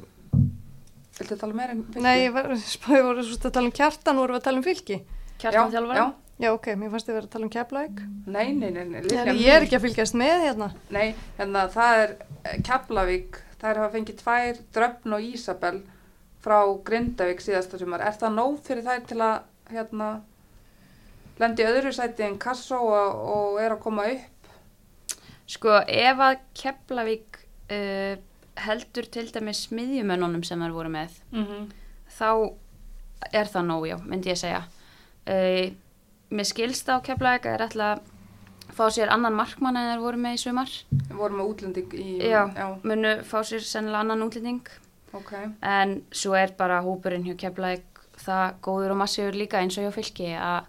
[1.18, 2.02] viltu tala meira um fylgið?
[2.04, 4.66] nei, ég var, spáði voru svo að tala um kjartan, voru við að tala um
[4.66, 4.98] fylki?
[5.40, 6.02] Kjartan já, þjálfari.
[6.02, 6.10] Já,
[6.42, 7.98] Já, ok, mér fannst þið verið að tala um keflæk.
[8.34, 10.68] nei, nei, nei, nei, Lilja Ég er ekki að fylgjast með hérna.
[10.90, 15.78] Nei, hérna það er eh, Keflavík, þær hafa fengið tvær Dröfn og Ísabel
[16.42, 16.56] frá
[16.88, 18.02] Grindavík síðasta sumar.
[18.02, 19.36] Er það nóg fyrir þær til að
[19.76, 20.08] hérna
[21.38, 24.31] lendi öðru sæti en Kassó og, og er að koma upp?
[25.46, 27.38] Sko, ef að Keflavík
[27.72, 28.16] uh,
[28.62, 31.68] heldur til dæmis smiðjumönnunum sem þær voru með, Mm -hmm.
[32.18, 32.52] þá
[33.32, 34.62] er það nóg, já, myndi ég segja.
[35.26, 35.72] Uh,
[36.30, 38.00] með skilsta á Keflavík er alltaf að
[38.72, 40.68] fá sér annan markmann en þær voru með í sumar.
[40.90, 42.18] Við vorum með útlending í...
[42.18, 42.48] Já.
[42.56, 44.68] Já, Munu fá sér sennilega annan útlending.
[45.12, 45.32] ok.
[45.62, 47.82] En svo er bara hópurinn hjá Keflavík
[48.16, 50.64] það góður og massífur líka eins og hjá fylki að,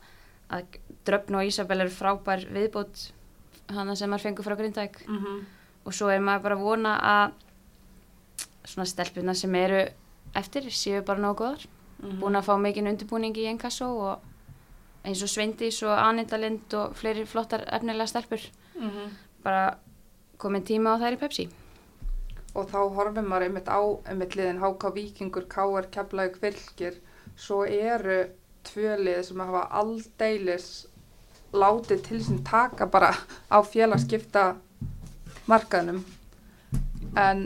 [0.50, 0.64] að
[1.06, 3.12] Dröfn og Ísabel eru frábær viðbót
[3.70, 5.08] hana sem maður fengur frá Grindavík.
[5.08, 5.44] Mm -hmm.
[5.86, 7.32] og svo er maður bara að vona að
[8.66, 9.88] svona stelpuna sem eru
[10.36, 11.66] eftir séu bara nógu góðar
[12.04, 12.20] Mhm.
[12.20, 14.20] búin að fá mikinn undirbúning í Enkasso og
[15.06, 18.40] eins og Sveindís og Anita Lind og fleiri flottar efnilega stelpur
[18.76, 19.10] Mhm.
[19.44, 19.78] bara
[20.38, 21.50] komin tíma á þær í Pepsi
[22.56, 26.94] Og þá horfum maður einmitt á einmitt liðin HK Víkingur, KR, Keflavík, Fylgir.
[27.36, 28.28] Svo eru
[28.64, 30.86] tvö lið sem hafa aldeilis
[31.54, 33.12] látið til sín taka bara
[33.50, 34.54] á félagskipta
[35.50, 36.02] markaðnum.
[37.20, 37.46] En,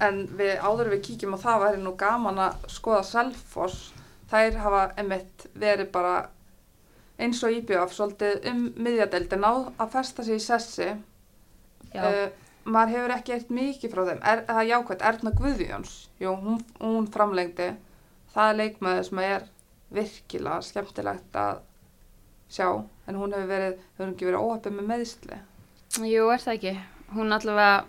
[0.00, 3.90] en við áður við kíkjum á það væri nú gaman að skoða Selfoss.
[4.30, 6.14] Þær hafa einmitt verið bara
[7.18, 10.88] eins og IBF svolítið um miðjadeldin á að festa sig í sessi.
[11.94, 12.26] Uh,
[12.64, 16.62] maður hefur ekki eitt mikið frá þeim er, það er jákvæmt, Erna Guðjóns jú, hún,
[16.80, 17.68] hún framlengdi
[18.34, 19.46] það er leikmaður sem er
[19.94, 21.60] virkilega skemmtilegt að
[22.54, 25.40] sjá en hún hefur verið, hefur hún ekki verið óhappið með meðsli
[26.02, 26.72] jú er það ekki.
[27.14, 27.84] Hún allavega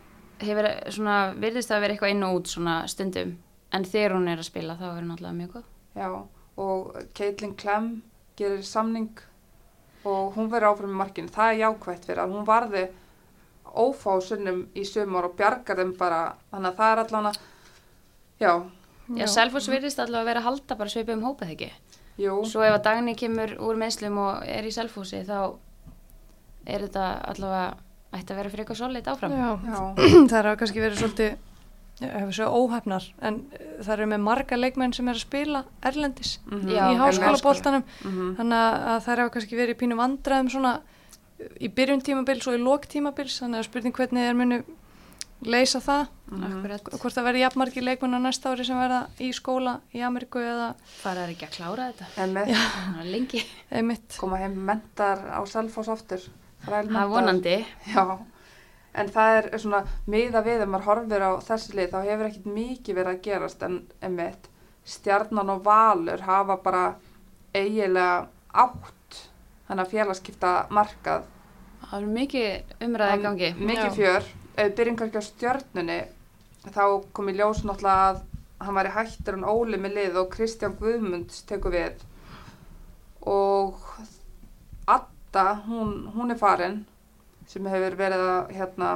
[0.45, 3.31] hefur svona virðist að vera eitthvað inn og út svona stundum.
[3.73, 5.71] En þegar hún er að spila þá er hún allavega mjög góð.
[5.95, 6.09] Já,
[6.61, 7.89] og Caitlin Clem
[8.37, 9.23] gerir samning
[10.05, 12.83] og hún verður áfram í markinu, það er jákvæmt fyrir að hún varði
[13.75, 16.21] ófá sunnum í sumar og bjargar þeim bara.
[16.51, 17.39] Þannig að það er allan að
[18.39, 18.51] já,
[19.15, 21.67] Já, Selfoss virðist allavega að vera að halda bara svipið um hópið ekki
[22.21, 22.37] jú.
[22.47, 25.39] Svo ef að Dagni kemur úr meðslum og er í selfhúsi þá
[26.65, 27.65] er þetta allavega
[28.15, 29.35] ætti að vera fyrir eitthvað solid áfram.
[29.35, 29.81] Já, já,
[30.31, 31.35] það er að kannski verið svolítið,
[32.01, 35.61] ég hefur svo óhefnar, en eh, það eru með marga leikmenn sem er að spila
[35.85, 38.33] erlendis mhm, Já, í háskólaboltanum, mhm.
[38.39, 40.73] þannig að, að það hefur kannski verið í pínu vandræðum svona
[41.59, 44.59] í byrjun tímabils og í lok tímabils, þannig að spurning hvernig þeir munu
[45.43, 46.07] leysa það.
[46.31, 46.81] Akkurat.
[47.01, 50.71] hvort það verði jafnmargi leikmenn á næsta ári sem verða í skóla í Ameríku eða
[51.01, 52.05] Fara er ekki að klára þetta.
[52.23, 53.41] en með Það er lengi.
[53.71, 54.17] einmitt.
[54.17, 56.23] koma heim mentar á Selfoss aftur
[56.65, 57.65] Það er vonandi.
[57.93, 58.05] já,
[58.95, 62.45] en það er svona miða við ef maður horfir á þessi lið þá hefur ekkit
[62.55, 64.49] mikið verið að gerast en einmitt
[64.85, 66.95] stjarnan og valur hafa bara
[67.53, 69.19] eiginlega átt
[69.67, 71.23] þannig að félagskipta markað
[71.85, 73.53] Það er mikið umræði í gangi.
[73.59, 73.93] mikið Já.
[73.99, 74.23] fjör
[74.55, 75.99] ef við byrjum kannski á stjörnunni
[76.65, 78.21] þá kom í ljós náttúrulega að
[78.65, 82.05] hann væri hættur en Óli með lið og Kristján Guðmunds tekur við.
[83.27, 83.81] Og
[84.87, 86.79] Adda, hún, hún er farin
[87.49, 88.93] sem hefur verið að hérna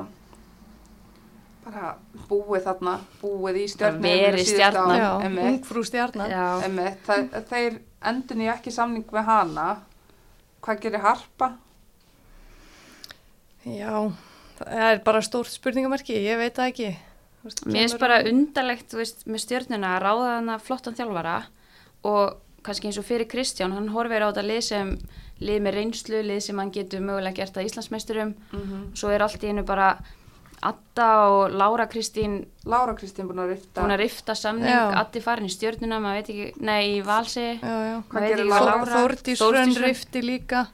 [1.66, 1.92] bara
[2.30, 5.38] búið þarna búið í stjörnunni Verið stjarnan.
[5.52, 6.34] Ungfrú stjarnan.
[7.52, 9.68] Þeir endun í ekki samning með hana.
[10.64, 11.54] Hvað gerir Harpa?
[13.68, 14.08] Já,
[14.60, 16.90] það er bara stórt spurningamarki, ég veit það ekki.
[17.40, 21.38] Þú veist, mér finnst bara undarlegt þú veist, með stjörnuna að ráða hana flottan þjálfara
[22.04, 24.90] og kannski eins og fyrir Kristján, hann horfir á þetta lið sem
[25.40, 28.82] lið með reynslu, lið sem hann getur mögulega gert að Íslandsmeisturum Mm -hmm.
[28.96, 29.98] svo er allt í einu bara
[30.62, 34.92] Adda og Lára Kristín Lára Kristín búin að rifta búin að rifta samning, Já.
[35.00, 38.04] Addi farin í stjörnuna maður veit ekki, nei í Valsi Já, já.
[38.10, 38.74] Hvað maður veit gerir ekki Lára?
[38.74, 39.84] hvað Þór, Þórdís Þórdís Hrönn Hrönn.
[39.88, 40.68] rifti líka.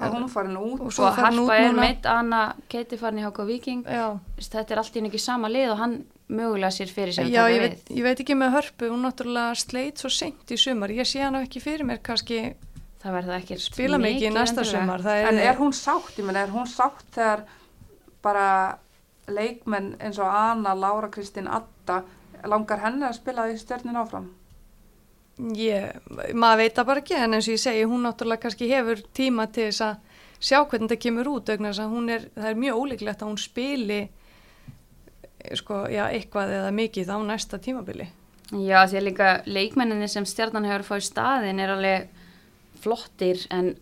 [0.00, 2.40] Að hún farin út Og út Harpa er meitt, Anna
[2.72, 3.84] Keiti farin í HK Viking.
[3.84, 4.06] Já,
[4.40, 5.94] Þetta er allt í ekki sama lið og hann
[6.30, 7.62] mögulega sér fyrir að Já ég, við.
[7.66, 11.22] veit, ég veit ekki með hörpu, hún náttúrulega sleit svo seint í sumar, ég sé
[11.24, 12.54] hana ekki fyrir mér kannski
[13.00, 16.26] Það verða ekki spila mikið í næsta sumar, það en er, er hún sátt, ég
[16.28, 17.46] meina er hún sátt þegar
[18.20, 18.48] bara
[19.30, 22.02] leikmenn eins og Anna, Lára Kristín Adda,
[22.44, 24.28] langar henni að spila í stjörnin áfram
[25.56, 25.98] ég,
[26.34, 29.46] maður veit það bara ekki, en eins og ég segi, hún náttúrulega kannski hefur tíma
[29.52, 29.98] til þess að
[30.40, 33.30] sjá hvernig það kemur út, vegna þess að hún er, það er mjög ólíklegt að
[33.30, 38.08] hún spili eh, sko, já, eitthvað eða mikið á næsta tímabili.
[38.50, 42.08] Já, því að líka leikmenninni sem stjarnan hefur fáið staðin er alveg
[42.82, 43.76] flottir en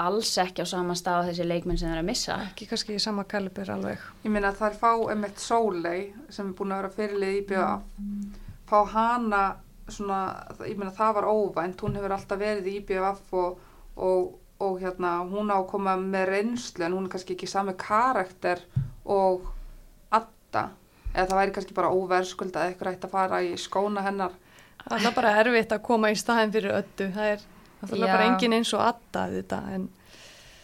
[0.00, 2.38] alls ekki á sama stað þessi leikmenn sem þeir að missa.
[2.48, 4.00] Ekki kannski í sama kalibur alveg.
[4.24, 8.78] ég meina þær fá emitt Sólei sem er búin að vera fyrirlið í BF fá
[8.92, 9.42] hana
[9.88, 10.20] svona,
[10.66, 13.58] ég meina það var óvænt hún hefur alltaf verið í BF og,
[13.96, 17.74] og, og hérna hún á að koma með reynslu en hún er kannski ekki sami
[17.78, 18.62] karakter
[19.04, 19.46] og
[20.10, 20.68] Adda
[21.14, 24.34] eða það væri kannski bara óverskuld að eitthvað ætti að fara í skóna hennar
[24.86, 27.40] Það er bara erfitt að koma í staðin fyrir öllu, það er
[27.96, 28.06] Já.
[28.06, 29.88] bara engin eins og adda þetta, en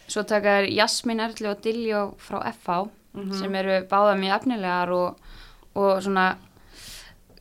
[0.07, 2.83] Svo taka þær Jasmín Erli og Diljó frá FH
[3.13, 3.33] Mhm.
[3.37, 5.17] sem eru báða mjög efnilegar og,
[5.75, 6.35] og svona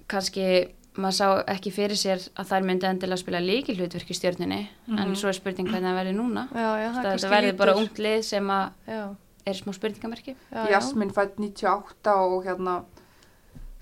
[0.07, 4.59] kannski maður sá ekki fyrir sér að þær myndi endilega spila líkilhutverk í stjörnunni
[4.98, 6.48] en svo er spurning hvernig það verði núna.
[6.52, 8.72] já, já, það Það, verði bara lítur- ungt lið sem að
[9.46, 10.37] er smá spurningamerki.
[10.70, 12.83] Jasmín fætt 98 og hérna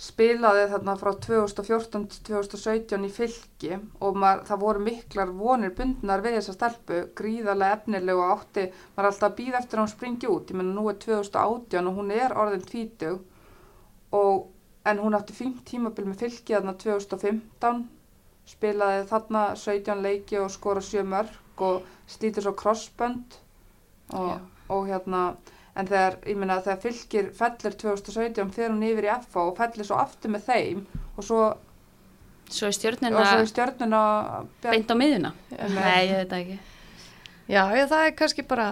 [0.00, 6.22] spilaði þarna frá 2014 til 2017 í fylki og maður, það voru miklar vonir bundnar
[6.24, 8.64] við þessa stelpu, gríðarlega efnileg og átti,
[8.96, 11.90] maður er alltaf að býða eftir að hún springi út, ég menna nú er 2018
[11.90, 13.20] og hún er orðin tvítug
[14.16, 14.46] og
[14.88, 17.82] en hún átti fínt tímabil með fylki þarna 2015
[18.50, 23.36] spilaði þarna 17 leiki og skora 7 mörg og slítur svo crossbönd
[24.16, 24.38] og,
[24.72, 25.24] og hérna
[25.78, 29.86] en þegar, ég meina þegar fylgir fellir 2017 fyrir hún yfir í FH og fellir
[29.86, 31.42] svo aftur með þeim og svo,
[32.50, 33.98] Svo er og stjörnuna svo í stjörnuna
[34.64, 35.30] beint á miðuna.
[35.54, 35.66] Já.
[35.70, 36.56] Nei, ég veit ekki.
[37.50, 38.66] Já, já, það er kannski bara,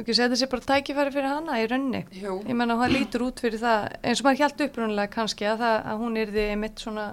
[0.00, 2.04] ekki segja þessi bara tækifæri fyrir hana í rauninni.
[2.16, 5.58] Jú, Ég menna, það lítur út fyrir það, eins og maður hjælt upprunnilega kannski að,
[5.64, 7.06] það, að hún yrði mitt svona,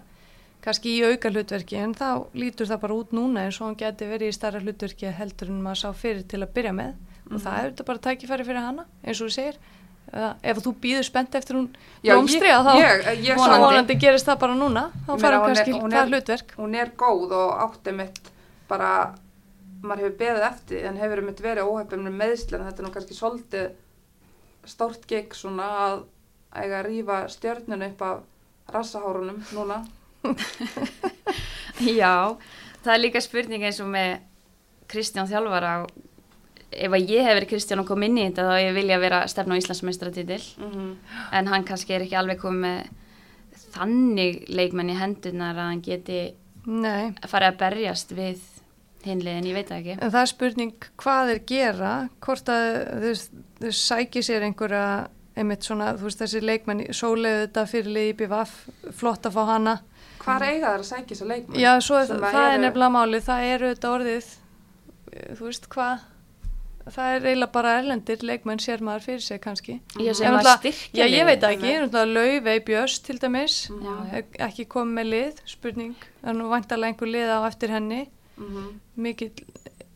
[0.61, 4.07] kannski í auka hlutverki, en þá lítur það bara út núna eins og hún geti
[4.09, 6.95] verið í starra hlutverki heldur en maður sá fyrir til að byrja með.
[7.29, 9.59] Og það er þetta bara tækifæri fyrir hana, eins og þú segir.
[10.09, 11.67] Uh, ef þú býður spennt eftir hún
[12.01, 14.83] blómstri, að þá ég- ég sá- vonandi gerist það bara núna.
[15.05, 16.53] Þá hún er- kannski hún það er- hlutverk.
[16.57, 18.31] hún er góð og átti mitt
[18.67, 19.13] bara,
[19.83, 22.93] maður hefur beðið eftir en hefur mitt verið óhefum með meðsli en þetta er nú
[22.95, 23.69] kannski svolítið
[24.69, 26.01] stórt gig svona að
[26.55, 29.79] eiga að rífa stjörnunu upp af rassahárunum núna.
[31.99, 32.35] Já,
[32.83, 34.19] það er líka spurning eins og með
[34.89, 35.73] Kristján Þjálfara.
[36.69, 39.23] Ef að ég hef verið Kristján og kom inn í þetta þá ég vilja vera
[39.31, 40.41] stefn á Íslandsmeistaratitil.
[40.61, 40.95] Mm
[41.31, 42.89] en hann kannski er ekki alveg komið með
[43.73, 46.21] þannig leikmenn í hendunar að hann geti
[46.69, 48.41] Nei, farið að berjast við
[49.05, 51.93] hinliðin, ég veit ekki En það er spurning hvað þeir gera,
[52.25, 52.67] hvort að
[53.03, 53.13] þau,
[53.61, 55.07] þau sæki sér einhverja,
[55.39, 58.57] einmitt svona, þú veist þessi leikmenn, sóleiðu þetta fyrirlið í BVF,
[58.99, 59.77] flott að fá hana.
[60.19, 61.59] Hvar eiga þær að sækja þessa leikmenn?
[61.63, 64.31] Já, svo er, það, að það er eru- nefnilega málið, það eru þetta orðið,
[65.39, 66.03] þú veist hvað,
[66.89, 69.77] það er eiginlega bara erlendir leikmenn sér maður fyrir sig kannski.
[69.95, 70.19] Ég
[70.99, 74.19] Já, ég veit ekki, náttúrulega Laufey Björns til dæmis, Já, já.
[74.19, 78.01] ek- ekki komið með lið, spurning, það er nú vantarlega einhver lið á eftir henni,
[78.39, 79.31] Mm mikill,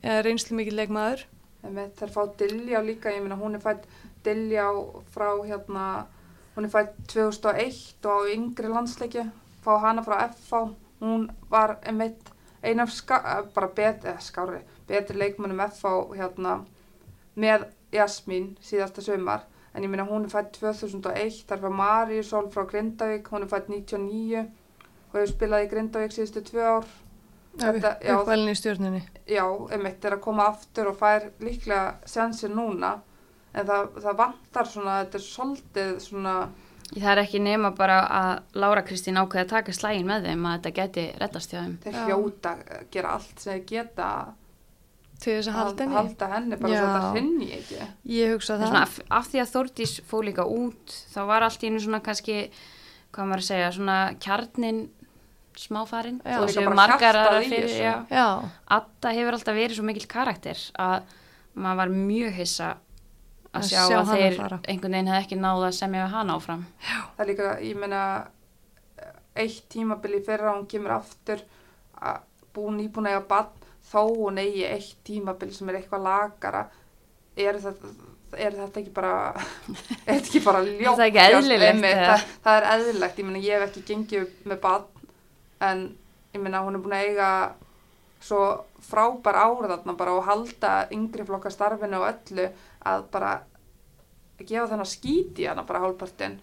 [0.04, 1.26] eða reynslu mikill leikmaður.
[1.64, 3.88] Einmitt, þær fá Diljá líka, ég meina hún er fætt
[4.24, 4.68] Diljá
[5.14, 5.86] frá hérna,
[6.56, 9.26] hún er fætt 2001 og á yngri landsleiki,
[9.64, 14.62] fá hana frá FH, hún var einmitt ein af ska, eh, bara bet, eh, skári,
[14.88, 16.66] betri leikmennum FH hérna
[17.36, 19.42] með Jasmín síðasta sömar,
[19.74, 23.70] en ég meina hún er fætt 2001, þar var Maríusól frá Grindavík, hún er fætt
[23.70, 24.52] 99
[25.12, 26.86] og hefur spilað í Grindavík síðustu tvö ár.
[27.58, 28.16] Þetta- já.
[28.18, 29.02] Uppvælin í stjórnunni.
[29.30, 33.00] já, einmitt er að koma aftur og fær líklega sjansir núna
[33.54, 36.36] en það, það vantar svona, þetta er svolítið svona,
[36.94, 40.58] Það er ekki nema bara að Lára Kristín ákveði að taka slægin með þeim að
[40.60, 41.78] þetta geti reddast hjá þeim.
[41.84, 44.10] þeir hljóta að gera allt sem þeir geta
[45.24, 45.96] Til þess að halda henni.
[45.96, 46.80] halda henni bara Já.
[46.80, 47.88] svo þetta hrinni ekki.
[48.10, 50.86] Ég hugsa Það er svona, af, af því að Þórdís fóð líka út,
[51.16, 52.38] þá var allt í einu svona kannski,
[53.14, 54.90] hvað maður að segja, svona kjarnin
[55.60, 56.22] smáfarinn.
[56.26, 56.40] Já.
[56.42, 57.94] Líka séu margar í fyrir, já.
[58.10, 58.26] Já,
[58.78, 61.04] Adda hefur alltaf verið svo mikill karakter að
[61.54, 62.70] maður var mjög hissa
[63.54, 64.60] að Að sjá, sjá að þeir fara.
[64.68, 66.64] einhvern veginn hefði ekki náða að semja við hana áfram.
[66.90, 68.00] Það er líka, ég meina,
[69.36, 71.44] eitt tímabili fyrra hún kemur aftur
[72.02, 73.52] að búin íbúin að eiga bann
[73.92, 76.64] þó hún eigi eitt tímabil sem er eitthvað lagara
[77.38, 77.92] er þetta,
[78.46, 82.08] er þetta ekki bara er þetta ekki bara ljótt Er það ekki eðlilegt, eða?
[82.10, 84.93] það, það er eðlilegt, ég meina ég hef ekki gengið með badn
[85.64, 85.84] en
[86.34, 87.30] ég meina hún er búin að eiga
[88.24, 88.44] svo
[88.84, 92.48] frábær árið þarna bara og halda yngri flokka starfinu og öllu
[92.88, 93.34] að bara
[94.44, 96.40] gefa þennan skíti hana bara hálfpartin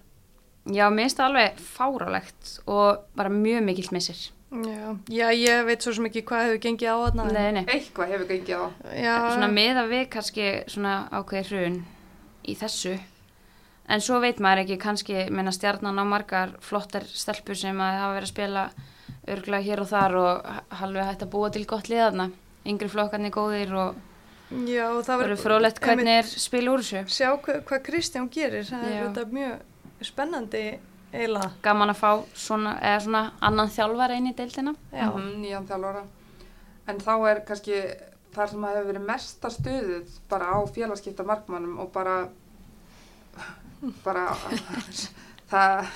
[0.69, 4.19] Já, mér finnst það alveg fárálegt og bara mjög mikill missir.
[4.51, 7.25] Já, já, ég veit svo sem ekki hvað hefur gengið á þarna.
[7.31, 7.63] Nei, nei.
[7.65, 8.65] eitthvað hefur gengið á
[8.99, 11.79] Já, Svona með að við kannski svona ákveði hrun
[12.45, 12.97] í þessu.
[13.91, 18.19] En svo veit maður ekki kannski, menna stjarnan á margar flottar stelpur sem að hafa
[18.19, 18.65] verið að spila
[19.29, 20.47] örglega hér og þar og
[20.81, 22.31] halveg hægt að búa til gott liðarna.
[22.67, 23.95] Yngri flokkarnir góðir og
[24.69, 27.03] já, og það það verður frólægt hvernig er spil úr þessu.
[27.09, 29.03] Sjá hvað, hvað Kristján gerir, það er Já.
[29.09, 30.63] þetta mjög spennandi
[31.13, 31.51] eiginlega.
[31.63, 34.75] Gaman að fá svona, eða svona annan þjálfar inn í deildina.
[34.93, 36.05] Já, Mhm, nýjan þjálfara
[36.89, 37.81] en þá er kannski
[38.35, 42.29] þar sem að hefur verið mesta stuðið bara á félagskipta markmannum og bara
[44.05, 44.27] bara
[45.51, 45.87] það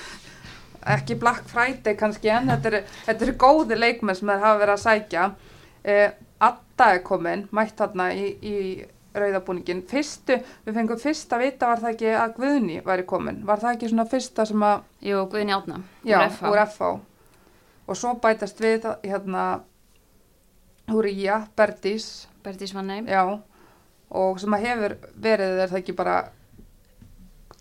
[0.85, 4.75] ekki Black Friday kannski en þetta eru, þetta eru góði leikmenn sem þeir hafa verið
[4.75, 5.29] að sækja
[5.83, 6.11] eh,
[6.45, 8.55] Adda er komin mætt þarna í, í
[9.15, 13.61] rauðabúningin fyrstu, við fengum fyrst að vita var það ekki að Guðni væri komin var
[13.63, 15.79] það ekki svona fyrsta sem að Jú, Guðni Átna.
[16.03, 16.19] Já,
[16.49, 16.91] úr FH.
[17.85, 19.45] Og svo bætast við hérna
[20.91, 23.07] úr Ía, Berdís, Bertís Vannheim.
[23.07, 23.39] já,
[24.09, 26.17] og sem að hefur verið er það ekki bara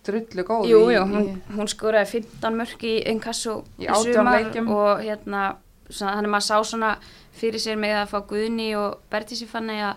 [0.07, 4.69] drullu góð Jú, jú, hún, hún skoraði 15 mörg í Inkasso Í 18 leikjum.
[4.71, 5.57] og hérna,
[5.91, 6.97] svona, hann er maður sá svona
[7.35, 9.97] fyrir sér með að fá Guðni og Bertísi fannig að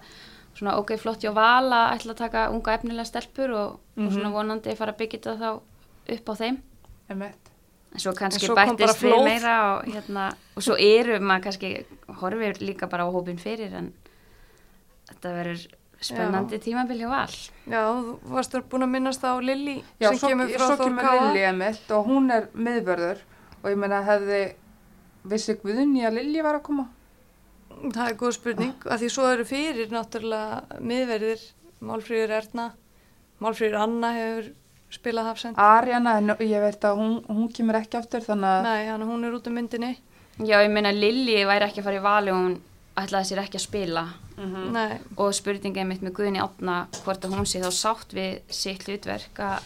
[0.57, 4.33] svona ok, flott hjá Vala ætla að taka unga efnilega stelpur og, og svona Mhm.
[4.33, 5.51] vonandi fara að byggja þetta þá
[6.17, 6.57] upp á þeim.
[7.09, 7.43] einmitt.
[7.93, 11.85] En svo kannski En svo bættist við meira og hérna, og svo eru maður kannski
[12.19, 13.93] horfir líka bara á hópin fyrir en
[15.07, 15.67] þetta verður
[16.01, 17.33] spennandi tímabil hjá Val.
[17.65, 21.31] já, þú varst búin að minnast á Lilli Já, sem svo, kemur frá Káa.
[21.31, 23.23] Lilli einmitt og hún er miðvörður
[23.63, 24.41] og ég meina hefði
[25.27, 26.87] vissi Guðni að Lilli var að koma?
[27.77, 31.43] Það er góð spurning, af því svo eru fyrir náttúrulega miðverðir,
[31.85, 32.71] Málfríður Erna,
[33.43, 34.47] Málfríður Anna hefur
[34.89, 35.59] spilað hafsend.
[35.61, 39.27] Arjana, en ég veit að hún, hún kemur ekki aftur þannig að Nei, hann hún
[39.27, 39.91] er út um myndinni.
[40.37, 42.57] Já, ég meina Lilli væri ekki að fara í vali og hún
[42.97, 44.05] ætlaði sér ekki að spila
[44.37, 44.71] Mhm.
[44.71, 48.83] Nei, og spurningið mitt með Guðni Átna hvort að hún sé þá sátt við sitt
[48.85, 49.63] hlutverk að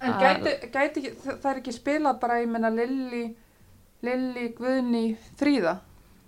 [0.00, 1.10] En að- gæti, gæti ekki,
[1.40, 3.34] það er ekki spilað bara, ég meina Lilli,
[4.02, 5.78] Lilli, Guðni, Fríða?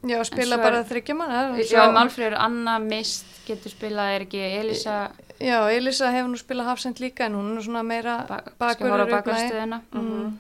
[0.05, 1.57] já, spila er- bara þryggja manna.
[1.57, 1.89] svo Já.
[1.89, 6.99] er Málfreyður Anna mist getur spilað er ekki Elisa Já, Elisa hefur nú spilað hafsend
[7.01, 8.43] líka en hún er svona meira ba
[9.07, 9.23] nei.
[9.23, 10.39] bakvörðstöðuna Mm.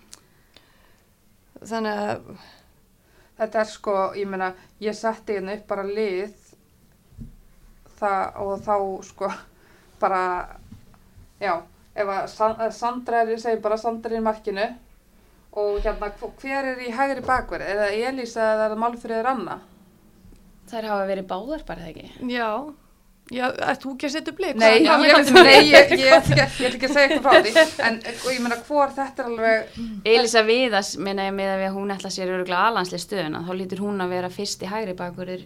[1.65, 2.21] Þannig að,
[3.39, 6.33] Þetta er sko, ég meina, ég setti hérna upp bara lið
[7.99, 8.75] það, og þá
[9.07, 9.29] sko
[10.01, 10.23] bara,
[11.43, 11.55] já,
[11.95, 14.67] ef að San- að Sandra er, ég segi bara Sandra er í markinu
[15.59, 17.67] og hérna, hv- hver er í hægri bakverð?
[17.67, 19.59] Er það Elísa eða er það Málfríður Anna?
[20.69, 22.49] þær hafa verið báðar bara það ekki já,
[23.35, 24.57] já, ætti þú ekki að setja upp leik?
[24.57, 25.51] Nei, Já, ég, með
[26.17, 27.53] ætla ekki að segja eitthvað frá því,
[27.89, 29.79] en ég meina, hvor þetta er alveg,
[30.15, 34.01] Elisa Viðas meina ég með að hún ætla sér öruglega alanslega stöðuna þá lítur hún
[34.05, 35.45] að vera fyrsti hægri bakvörður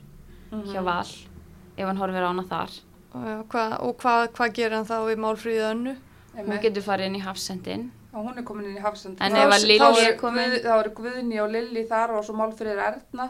[0.73, 2.79] hjá Val ef hann horfir á hana þar
[3.12, 5.97] og hvað hva gerir hann þá við Málfríðu önnu?
[6.37, 9.16] hún getur farið inn í hafsendin og hún er komin inn í hafsend.
[9.25, 11.83] En Þá- ef að þá Lilli eru er komin- Guð- Þá eru Guðni og Lilli
[11.88, 13.27] þar og svo Málfríður Erna.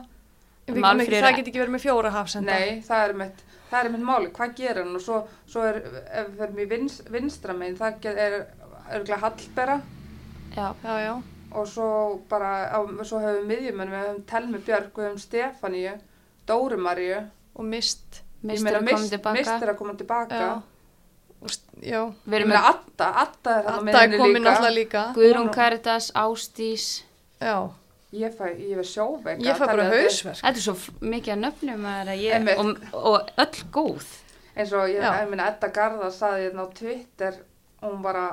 [0.67, 2.57] Það get ekki verið með fjóra hafsenda.
[2.59, 5.81] Nei, það er mitt, það er mitt máli, hvað gerir hann og svo, svo er,
[6.13, 8.47] ef við ferum í vins, vinstra megin, það get- er
[8.93, 9.77] örgulega Hallbera
[10.57, 11.15] já, Já, já.
[11.53, 11.89] og svo
[12.29, 15.95] bara, á, svo hefur við miðjumenn, við hefum Telmi Björk, við hefum Stefaníu,
[16.47, 17.23] Dóru Maríu,
[17.57, 18.23] Og mist.
[18.43, 20.35] mistur að koma tilbaka Mistur að koma tilbaka.
[20.41, 20.63] Já.
[21.83, 22.01] Já.
[22.29, 24.51] við erum með Adda, Adda er er komin líka.
[24.57, 25.01] alltaf líka.
[25.17, 27.03] Guðrún Karitas, Ástís
[27.41, 27.71] Já.
[28.13, 29.41] Ég fæ, ég fæ sjóveika.
[29.41, 30.41] Ég fæ bara hausverk.
[30.43, 34.09] þetta er svo mikið að nöfnum að ég, og, og öll góð.
[34.53, 37.39] Eins og ég, ég meina Edda Garða saði hérna á Twitter
[37.83, 38.25] hún bara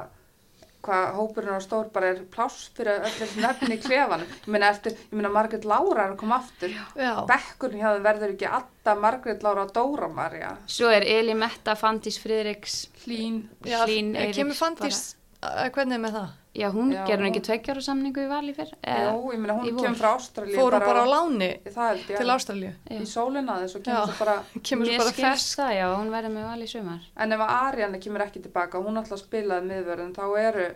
[0.83, 4.27] hvað hópurinn á stór bara er pláss fyrir öll þessi nefni í klefanum.
[4.43, 6.71] Ég meina eftir, ég meina Margrét Lára er að koma aftur.
[6.95, 7.13] Já.
[7.27, 11.75] bekkurinn hjá þeim verður ekki Adda, Margrét Lára og Dóra Marja svo er Eli Metta,
[11.79, 13.41] Fandís Friðriks Hlín.
[13.63, 15.01] Hlín Eiríks Kemur Fandís,
[15.39, 16.29] hvernig er með það?
[16.59, 17.03] já, hún Já.
[17.07, 20.75] gerur ekki tveggjára samningu í vali fyrr Jú, ég meina hún kemur frá Ástralíu Fór
[20.75, 22.71] hún bara á láni til Ástralíu?
[22.91, 24.07] í sólina þess og kemur Já.
[24.09, 24.35] svo bara
[24.67, 25.59] Kemur svo bara fersk.
[25.61, 28.81] það, já, hún verður með vali í sumar en ef að Arianna kemur ekki tilbaka
[28.83, 30.67] hún alltaf spilaði miðverðin þá eru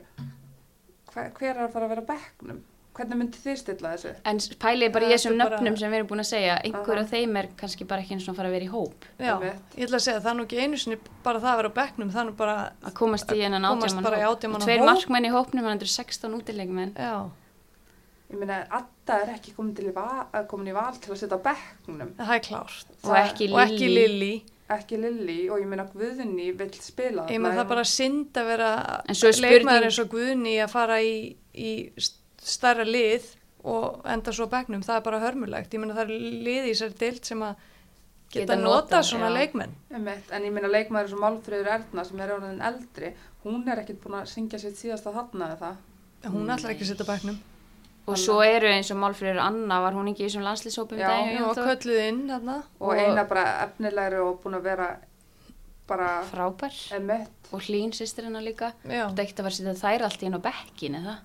[1.13, 2.61] hver, hver er að fara að vera á bekknum
[2.93, 4.11] hvernig myndi þið stilla þessu?
[4.29, 6.99] En pælið bara í þessum er bara- nöfnum sem við erum búin að segja, einhver
[7.01, 9.05] af þeim er kannski bara ekki eins og fara að vera í hóp.
[9.19, 11.69] Já, ég ætla að segja það er nú ekki einu sinni bara það að vera
[11.73, 14.23] á bekknum, það er nú bara, Að komast í Komast átjáman hóp.
[14.37, 16.93] 18 manna Tveir markmenn í hópnum, hann er 16 útileikmenn.
[16.95, 17.29] já,
[18.33, 21.17] Ég meina, Adda er ekki komin, til í val, að komin í val til að
[21.21, 22.85] setja á bekknum, það er klárt.
[23.03, 24.07] Og ekki Og ekki Lilly.
[24.07, 24.43] Lilly.
[24.73, 29.01] ekki Lilli og ég meina Guðni vill spila Ég með það bara synd að vera
[29.07, 31.91] En svo er spurning- leikmaður eins og Guðni að fara í, í
[32.47, 33.29] starra lið
[33.63, 35.71] og enda svo á bekknum, það er bara hörmulegt.
[35.73, 37.53] Ég meina það er lið í þessari deild sem að
[38.33, 39.35] geta, Geta nota notað, svona já.
[39.39, 39.73] leikmenn.
[39.93, 43.13] Einmitt, en ég meina leikmaður eins og Málfröður Erna sem er orðin eldri,
[43.45, 45.81] hún er ekkit búin að syngja sitt síðasta þarna eða það.
[46.33, 47.39] Hún ætlar ekki að setja á bekknum.
[48.03, 51.37] Og svo eru eins og Málfrýður Anna, var hún ekki í þessum landslýshópum Já, daginn?
[51.39, 52.55] Já, kölluð inn þarna.
[52.83, 54.87] Og, eina bara efnilegri og búin að vera
[55.87, 56.75] bara Frábær.
[56.97, 57.47] emitt.
[57.53, 58.73] Og Hlín, sýstir hennar líka.
[58.83, 61.15] Já, Þú ekkert að fara að setja þær allt í henn á bekkin, eða?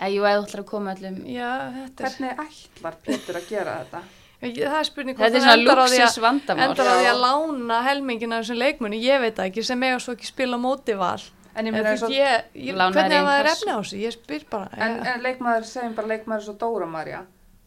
[0.00, 1.16] Eða jú, eða þú ætlar að koma öllum...
[1.28, 4.00] já, þetta er, Hvernig ætlar Pétur að gera þetta?
[4.40, 6.22] Ég- það er spurning er það endar á því að-
[6.64, 9.98] endar á því að lána helmingina af þessum leikmunni, ég veit það ekki, sem eiga
[10.00, 11.20] svo ekki spila á móti val.
[11.54, 13.60] En ég meina ég, Lánaðir hvernig hafa þær inkasso.
[13.60, 13.98] efni á þessu?
[14.00, 14.68] Ég spyr bara.
[14.80, 17.20] en, ég- en leikmaður, segjum bara leikmaður og Dóra Marja,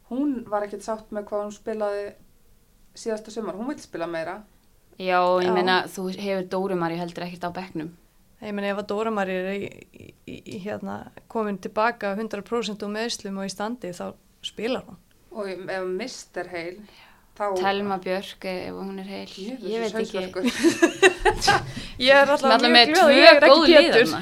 [0.10, 2.06] hún var ekkit sátt með hvað hún spilaði
[2.96, 4.40] síðasta sumar, hún vil spila meira.
[4.98, 7.92] Já, ég meina, þú hefur Dórumari heldur ekkert á bekknum.
[8.44, 9.70] Ég meina ef að Dóramari er í,
[10.28, 11.00] í, í, hérna,
[11.32, 14.06] komin tilbaka 100% úr meðslum og í standi þá
[14.44, 15.00] spilar hún.
[15.34, 16.74] Og ef mist er heil,
[17.38, 17.46] þá...
[17.58, 19.32] Telma Björk, ef hún er heil.
[19.32, 20.24] Jöfus, ég veit ekki.
[22.04, 24.14] Ég er alltaf mjög með glöð ég er góð ekki Pétur.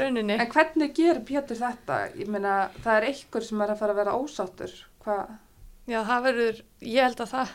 [0.00, 0.36] rauninni.
[0.38, 1.98] En hvernig gerir Pétur þetta?
[2.16, 4.74] Ég meina, það er einhver sem er að fara að vera ósáttur.
[5.04, 5.32] Hvað?
[5.86, 7.54] Já, það verður, ég held að það,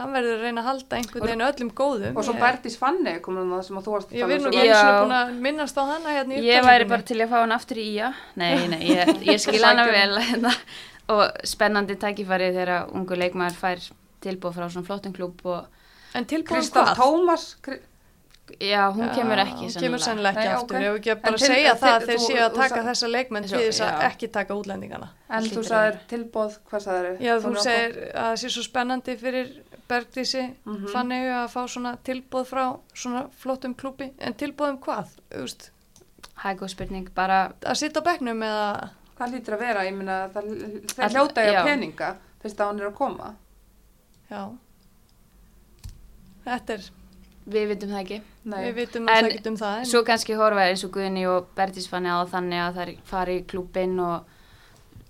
[0.00, 2.16] hann verður að reyna að halda einhvern veginn öllum góðum.
[2.20, 4.54] Og svo Bertís Fanni komin það sem að þú varst Ég vil nú um.
[4.54, 4.74] ekki Já.
[4.74, 7.36] eins og búin að minnast á hana hérna í Ég væri bara til að fá
[7.42, 8.12] hann aftur í ía.
[8.40, 10.16] Nei, nei, ég, ég skil hana vel.
[10.30, 10.54] Hérna.
[11.10, 13.86] Og spennandi tækifæri þegar ungu leikmaður fær
[14.22, 15.66] tilbúð frá svona flottum klúb og
[16.14, 16.96] En tilbúin Kristaf hvað?
[16.98, 17.80] Tómas, Kri-
[18.60, 20.76] já, hún kemur Já, ekki Hún kemur sennilega ekki Nei, aftur.
[20.76, 20.82] ok.
[20.82, 23.44] Ef ekki En bara til- segja það að þeir séu að taka sa- þessa leikmenn
[23.48, 25.08] til þess að ekki taka útlendingana.
[25.30, 29.62] en þú sagðir tilbóð, hvað sagðir Já, þú segir að það sé svo spennandi fyrir
[29.90, 30.86] Bergdísi Mhm.
[30.92, 34.12] þannig að fá svona tilbúð frá svona flottum klúbi.
[34.18, 35.06] En tilbúð um hvað?
[35.30, 35.70] Þú veist,
[36.40, 38.90] Hæg og spurning, bara að sitja á bekknum eða...
[39.18, 39.80] Hvað lítur að vera?
[39.84, 40.44] Ég meina, það,
[40.86, 41.64] það hljóta ég já.
[41.64, 43.34] peninga fyrst að hann er að koma.
[44.30, 44.48] Já.
[46.46, 46.80] Þetta er,
[47.48, 48.20] við vitum það ekki.
[48.44, 48.58] Nei.
[48.66, 49.78] við vitum En að það um það.
[49.78, 53.38] En, Svo kannski horfa eins og Guðni og Bertís fanni á þannig að þær fari
[53.40, 54.24] í klúbinn og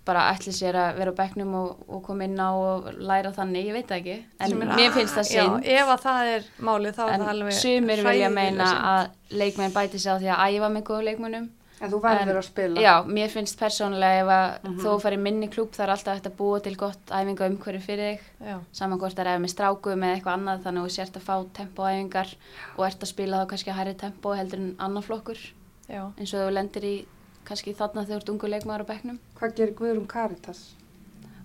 [0.04, 3.66] bara ætli sér að vera á bekknum og, og koma inn á og læra þannig,
[3.68, 4.16] ég veit það ekki.
[4.40, 5.66] En sem er- mér finnst það Já, synd.
[5.66, 8.84] ef að það er málið þá er En það alveg sumir vilja hræðilega meina synd.
[8.90, 11.50] að leikmenn bæti sig á því að æfa með góðu leikmennum.
[11.80, 12.80] En þú verður að spila.
[12.84, 14.80] Já, mér finnst persónulega ef að Mhm.
[14.80, 17.80] þó þú færi minni klúb það er alltaf hægt að búa til gott æfinga umhverju
[17.80, 18.20] fyrir þig.
[18.46, 21.16] Já, Saman hvort það er ef með strákum eða eitthvað annað þannig að þú sért
[21.16, 22.34] að fá tempoæfingar
[22.76, 25.38] og ert að spila þá kannski að hærri tempo heldur en annar flokkur
[25.88, 26.12] já.
[26.18, 27.06] eins og þú lendir í
[27.46, 29.18] kannski þarna þegar þú ert ungu leikmaður á bekknum.
[29.40, 30.74] Hvað gerir Guðrún Karitas?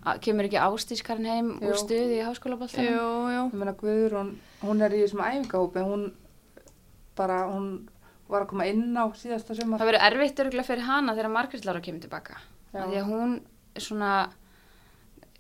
[0.06, 1.70] A- Kemur ekki ástískarinn heim Jú.
[1.72, 2.92] úr stuði í Jú, háskólaboltanum?
[2.92, 3.54] jú.
[3.54, 6.12] Meina, Guðrún, hún er í þessum æfingahópi, hún
[7.16, 7.88] bara, hún
[8.30, 9.80] var að koma inn á síðasta sumar.
[9.80, 12.38] Það verður erfitt örgulega fyrir hana þegar Margrét Lára kemur tilbaka.
[12.74, 12.80] Já.
[12.84, 13.36] Af Því að hún
[13.76, 14.12] er svona,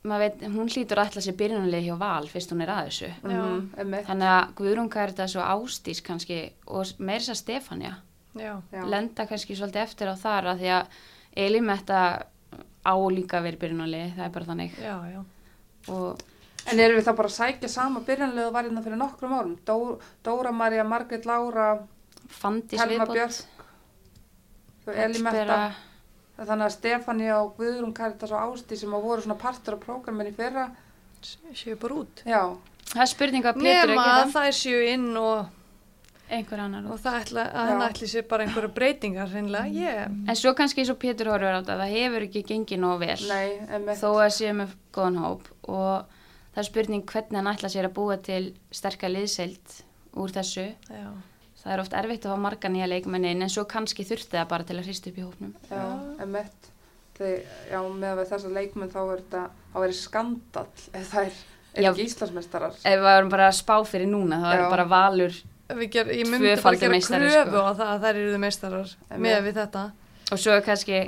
[0.06, 3.10] maður veit, hún hlýtur að ætla sér byrjunarlið hjá Val fyrst hún er að þessu.
[3.24, 4.06] Mhm, einmitt.
[4.10, 7.96] Þannig að Guðrún Karitas og Ástís kannski og meira þess að Stefania
[8.36, 8.84] Já, Já.
[8.86, 10.86] lenda kannski svolítið eftir á þar að því að
[11.36, 12.00] Elimetta
[12.86, 14.72] á líka verið byrjunarlið, það er bara þannig.
[14.80, 15.24] já, já.
[15.90, 16.18] Og
[16.68, 19.58] En erum við þá bara að sækja sama byrjanlega og var hérna fyrir nokkrum árum?
[19.66, 21.80] Dó, Dóra María, Margrét Lára,
[22.30, 23.44] Fandís Telma viðbót.
[24.86, 25.60] Hallbera,
[26.36, 30.28] Þannig að Stefania og Guðrún Karitas og Ásti sem að voru svona partur á prógramin
[30.28, 30.66] í fyrra.
[31.56, 32.24] Séu bara út.
[32.28, 32.42] Já,
[32.92, 35.46] það er spurning hvað Pétur er Nema að að það séu inn og,
[36.26, 36.90] Einhver annar.
[36.92, 39.72] og það ætla, að ætli sér bara einhverja breytingar hreinlega.
[39.72, 43.00] Ég, En svo kannski eins og Pétur horfur á þetta, það hefur ekki gengið nóg
[43.00, 43.22] vel.
[43.30, 46.06] nei, þó að séu með góðan hóp og
[46.52, 49.80] það er spurning hvernig hann ætla sér að búa til sterkar liðseild
[50.20, 50.68] úr þessu.
[50.92, 51.08] já.
[51.66, 54.48] Það er oft erfitt að fá marga nýja leikmenni inn en svo kannski þurfti það
[54.52, 55.54] bara til að hrista upp í hópnum.
[55.72, 55.82] Já.
[57.16, 59.42] Þegar, já, með að þessa leikmenn þá er þetta,
[59.72, 61.38] þá er skandall ef það er,
[61.72, 61.90] er Já.
[61.94, 62.74] ekki Íslandsmeistarar.
[62.82, 66.28] Ef við varum bara að spá fyrir núna þá er bara valur Við ger, ég
[66.30, 67.62] myndi bara gera kröfu sko.
[67.66, 69.86] á það að þær eru meistarar með við þetta.
[70.28, 71.00] og svo er kannski,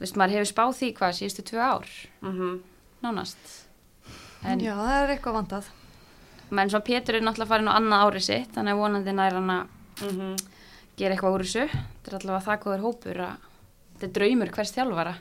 [0.00, 1.92] veist maður hefur spáð því hvað síðustu tvö ár,
[2.24, 2.56] Mm
[3.04, 3.52] nánast.
[4.42, 5.68] En, Já, það er eitthvað vandað.
[6.50, 9.50] Menn svo Pétur er náttúrulega farin á annað ári sitt þannig að vonandi nær hann
[9.50, 9.64] að
[10.00, 10.36] -hmm.
[10.96, 11.68] gera eitthvað úr þessu.
[11.68, 13.34] Þetta er allavega það góður hópur að
[13.94, 15.14] þetta er draumur hvers þjálfara.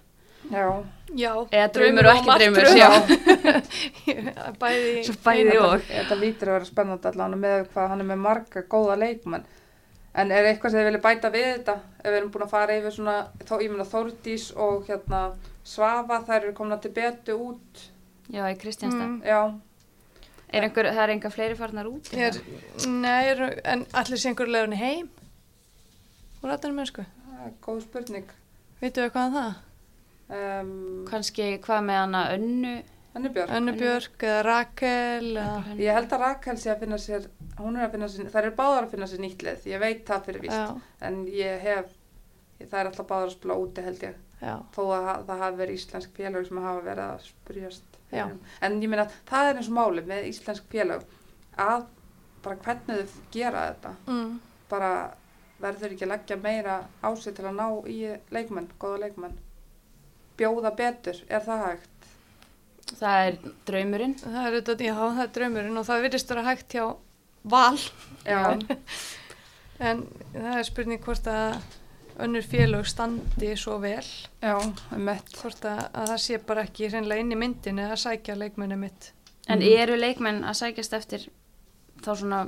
[0.52, 0.84] Já,
[1.16, 2.90] Já, Eða draumur og ekki draumur, já.
[4.62, 5.86] bæði, bæði og.
[5.88, 9.46] þetta lítur að vera spennandi allan með hvað hann er með marga góða leikmenn
[10.18, 12.78] en er eitthvað sem þið vilja bæta við þetta ef við erum búin að fara
[12.80, 15.22] yfir svona þó, ég meina Þórdís og hérna
[15.68, 17.84] Svafa þær eru komin til betu út
[18.28, 19.08] Já, í Kristjánstad.
[19.08, 19.22] Mm.
[19.24, 19.42] já,
[20.48, 22.10] Er einhver, það er enga fleiri farnar út?
[22.16, 22.38] Er,
[22.88, 25.10] nei, er, en allir sé einhver leiðunni heim?
[26.40, 27.04] Úr rættanum mennsku.
[27.28, 28.30] það er góð spurning.
[28.80, 29.58] Veitu við hvað um það?
[30.38, 30.70] um,
[31.10, 32.76] Kanski hvað með hana önnu?
[33.18, 33.52] Önnu Björk.
[33.58, 35.76] Önnu Björk eða Rakel eða...
[35.82, 37.28] ég held að Rakel sé að finna sér
[37.58, 39.68] hún er að finna sér, þær eru báðar að finna sér nýtt lið.
[39.72, 40.60] Ég veit það fyrir víst.
[40.60, 41.92] Já, en ég hef,
[42.62, 45.62] það er alltaf báðar að spila úti held ég já, þó að ha- það hafi
[45.62, 48.36] verið íslensk félag sem hafa verið að spyrjast um.
[48.62, 51.08] en ég meina það er eins og máli með íslensk félag
[51.58, 51.88] að
[52.46, 54.38] bara hvernig þau gera þetta mm.
[54.70, 54.92] bara
[55.62, 58.00] verður ekki að leggja meira á sig til að ná í
[58.34, 59.38] leikmenn, góða leikmenn
[60.38, 61.94] bjóða betur, er það hægt?
[62.88, 64.14] Það er draumurinn.
[64.22, 66.86] það er já, það er draumurinn og það virðist vera hægt hjá
[67.48, 67.80] val
[68.28, 68.44] Já,
[69.88, 71.58] en það er spurning hvort að
[72.24, 74.06] önnur félög standi svo vel.
[74.42, 74.56] Já,
[74.98, 78.80] mett hvort að, að það sé bara ekki hreinlega inn í myndin eða sækja leikmenni
[78.80, 79.12] mitt.
[79.48, 81.28] En eru leikmenn að sækjast eftir
[82.04, 82.46] þá svona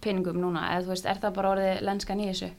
[0.00, 0.68] peningum núna?
[0.74, 2.50] Eða þú veist, er það bara orðið lenskan í þessu?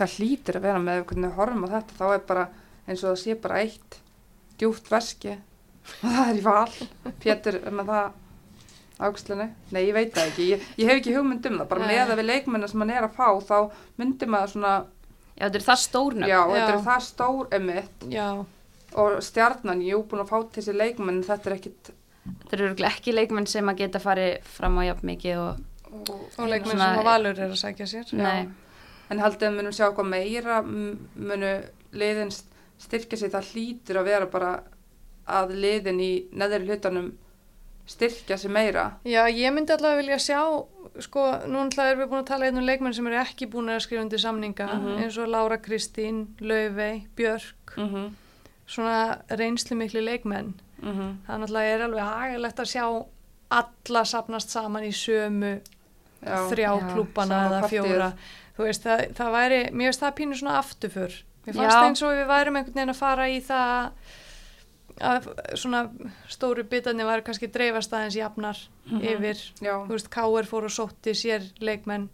[0.00, 2.46] það hlýtur að vera með hvernig við horfum á þetta, þá er bara
[2.86, 3.98] eins og það sé bara eitt
[4.60, 6.88] djúpt veski og það er í val.
[7.22, 8.16] Pétur er með það
[9.00, 10.46] ákslunni, nei ég veit það ekki.
[10.52, 13.06] Ég, ég hef ekki hugmynd um það, bara með að við leikmennar sem hann er
[13.06, 13.58] að fá, þá
[14.00, 14.74] myndi maður svona
[15.40, 16.28] Já, þetta er það stórnöfn.
[16.28, 16.74] já, þetta Já.
[16.76, 18.26] er það stór emitt já,
[19.00, 21.90] og stjarnan, jú, búin að fá til þessi leikmenn en þetta er ekkit
[22.30, 25.62] Þetta eru örugglega ekki leikmenn sem að geta farið fram á jafn mikið og...
[25.88, 28.48] og, og leikmenn Svona- sem að valur er að sækja sér Nei.
[29.10, 31.54] en haldið að munum sjá eitthvað meira m- munu
[31.96, 32.52] liðin st-
[32.84, 34.52] styrkja sig, það hlýtur að vera bara
[35.30, 37.08] að liðin í neðri hlutanum
[37.90, 40.42] styrkja sig meira Já, ég myndi allavega vilja sjá,
[40.98, 43.80] sko, núna erum við búin að tala einn um leikmenn sem eru ekki búin að
[43.84, 44.98] skrifa undir samninga, Mhm.
[45.02, 48.10] eins og Lára Kristín, Laufey, Björk, mm -hmm.
[48.66, 50.54] svona reynslu miklu leikmenn.
[50.82, 53.06] Það náttúrulega er alveg hagalegt að sjá
[53.50, 55.60] alla sapnast saman í sömu
[56.24, 58.12] þrjá Já, klúbana sama eða fjóra.
[58.56, 61.12] Þú veist, það, það væri, mér finnst það pínu svona afturför.
[61.46, 61.84] Mér fannst Já.
[61.84, 63.90] eins og við værum einhvern veginn að fara í það
[65.00, 65.84] að svona
[66.28, 68.56] stóru bitarnir væri kannski dreifast aðeins jafnar
[68.90, 69.00] Mhm.
[69.02, 69.36] yfir.
[69.62, 70.44] Já, þú veist, K.R.
[70.44, 72.08] fór og sótti sér leikmenn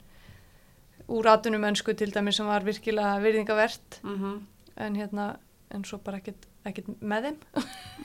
[1.09, 4.01] úr atunumönsku til dæmi sem var virkilega virðingavert.
[4.03, 4.47] Mm
[4.79, 5.37] en hérna,
[5.71, 7.37] en svo bara ekkert, ekkert með þeim.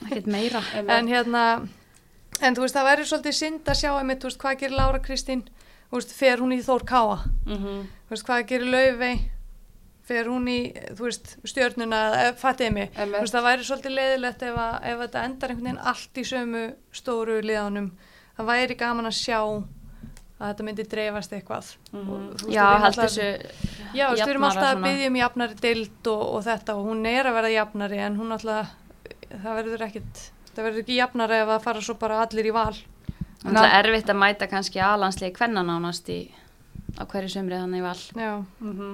[0.07, 0.61] Ekkert meira.
[0.97, 1.67] en hérna,
[2.41, 4.99] en þú veist, það væri svolítið synd að sjá einmitt, þú veist, hvað gerir Lára
[5.03, 5.43] Kristín?
[5.91, 7.83] Þú veist, fer hún í Þór Káa -hmm.
[8.07, 9.19] þú veist, hvað gerir Laufey
[10.11, 10.59] fer hún í,
[10.99, 15.53] veist, stjörnuna eða fattiði mig, veist, það væri svolítið leiðilegt ef, að, ef þetta endar
[15.55, 16.63] einhvern veginn allt í sömu
[17.01, 17.91] stóru liðanum
[18.37, 19.39] það væri gaman að sjá
[20.41, 21.67] að þetta myndi dreifast eitthvað.
[21.93, 22.07] Mhm.
[22.09, 23.25] Og, þú veist, Já, alltaf- þessu
[23.93, 26.87] Já, þú veist, við erum alltaf að byggja um jafnari deild og, og þetta og
[26.89, 28.71] hún er að verða jafnari en hún alltaf,
[29.43, 30.23] það verður ekkit
[30.55, 32.73] það verður ekki jafnari ef að fara svo bara allir í val.
[33.45, 36.17] Það er erfitt að mæta kannski aðlandslegi kvenna nánast í,
[36.97, 38.01] á hverju sömrið hann í val.
[38.17, 38.89] Já, Mhm.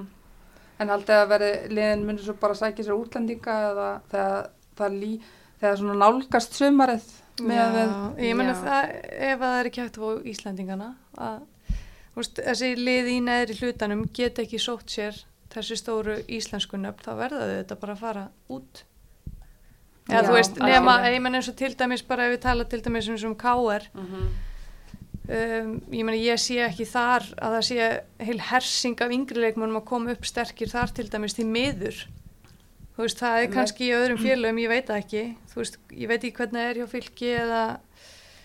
[0.80, 5.12] En haldið að veri liðin myndir svo bara sækja sér útlendinga eða þegar það lí,
[5.62, 7.08] þegar svona nálgast sumarið
[7.42, 8.60] með Já, við ég meni Já.
[8.62, 8.92] það
[9.30, 11.40] ef að það er ekki hægt á Íslandingana að
[12.18, 15.18] veist, þessi lið í neðri hlutanum get ekki sótt sér
[15.54, 18.24] þessi stóru íslensku nöfn þá verða þau þetta bara að fara
[18.54, 18.84] út
[20.08, 22.66] eða Já, þú veist, nema, ég menn eins og til dæmis bara ef við tala
[22.70, 24.28] til dæmis um KR Mhm.
[25.30, 27.88] Um, ég meni ég sé ekki þar að það sé
[28.28, 32.06] heil hersing af yngri leikmennum að koma upp sterkir þar til dæmis til miður
[32.98, 36.24] þú veist, það er kannski í öðrum félögum, ég veit ekki þú veist, ég veit
[36.24, 37.66] ekki hvernig það er hjá fylki eða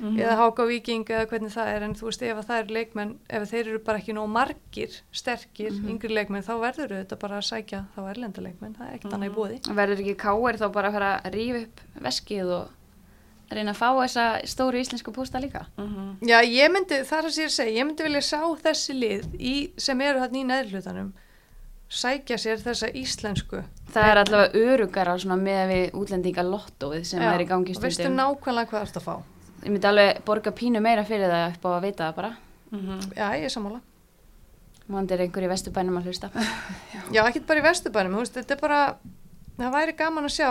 [0.03, 0.19] Mhm.
[0.19, 3.11] eða Háka Víking eða hvernig það er en þú veist ef að það er leikmenn
[3.31, 5.89] ef þeir eru bara ekki nóg margir sterkir, Mhm.
[5.93, 9.29] yngri leikmenn þá verður þetta bara að sækja þá erlenda leikmenn það er ekkert annað
[9.29, 9.37] í Mhm.
[9.37, 12.69] bóði Verður ekki káir þá bara að fara að rífa upp veskið og
[13.59, 15.67] reyna að fá þessa stóru íslensku pústa líka?
[15.79, 16.17] Mhm.
[16.29, 19.27] Já, ég myndi, það er að sér að segja, ég myndi vilja sjá þessi lið
[19.39, 21.13] í, sem eru hann í neðlutanum
[21.93, 27.43] sækja sér þessa íslensku Það er allavega örugara svona með við útlendinga lottóið sem er
[27.45, 28.17] í gangi og veistu stundum.
[28.17, 29.17] nákvæmlega hvað það er að fá
[29.63, 32.31] Ég myndi alveg borga pínu meira fyrir það upp á að vita það bara.
[32.73, 33.01] Mhm.
[33.15, 33.81] Já, ég er sammála
[34.91, 36.31] Mándir einhver í vesturbænum að hlusta.
[37.15, 38.81] Já, ekkert bara í vesturbænum, þú veist, þetta er bara
[39.61, 40.49] það væri gaman að sjá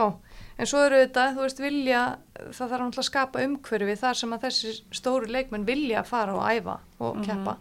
[0.61, 2.03] en svo eru þetta, þú veist, vilja
[2.49, 6.43] það þarf náttúrulega að skapa umhverfi þar sem að þessi stóru leikmenn vilja fara og
[6.49, 7.25] æfa og Mhm.
[7.25, 7.57] keppa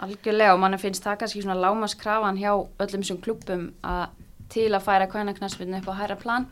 [0.00, 4.08] Algjörlega og mann finnst það kannski svona lámaskrafan hjá öllum sem klubbum að
[4.48, 6.46] til að færa kvænaknarsmyndin upp á hæra plan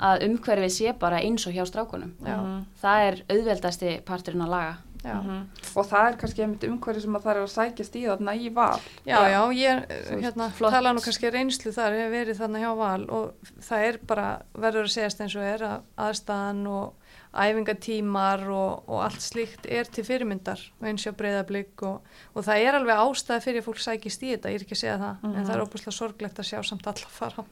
[0.00, 2.10] að umhverfið sé bara eins og hjá strákunum.
[2.26, 2.64] Já.
[2.82, 4.76] Það er auðveldasti parturinn að laga.
[5.04, 5.14] Já.
[5.22, 5.42] Mhm.
[5.78, 8.48] og það er kannski einmitt umhverju sem að það er að sækjast í þarna í
[8.54, 9.84] val Já, já, ég
[10.24, 14.26] hérna, tala nú kannski reynslu þar, hef verið þarna hjá val og það er bara,
[14.58, 16.92] verður að segjast eins og er að aðstæðan og
[17.38, 22.00] æfingatímar og, og allt slíkt er til fyrirmyndar og eins og breyðablík og,
[22.34, 24.82] og það er alveg ástæða fyrir að fólk sækist í þetta, ég er ekki að
[24.82, 27.46] segja það, en það er óbúslega sorglegt að sjá samt alla fara á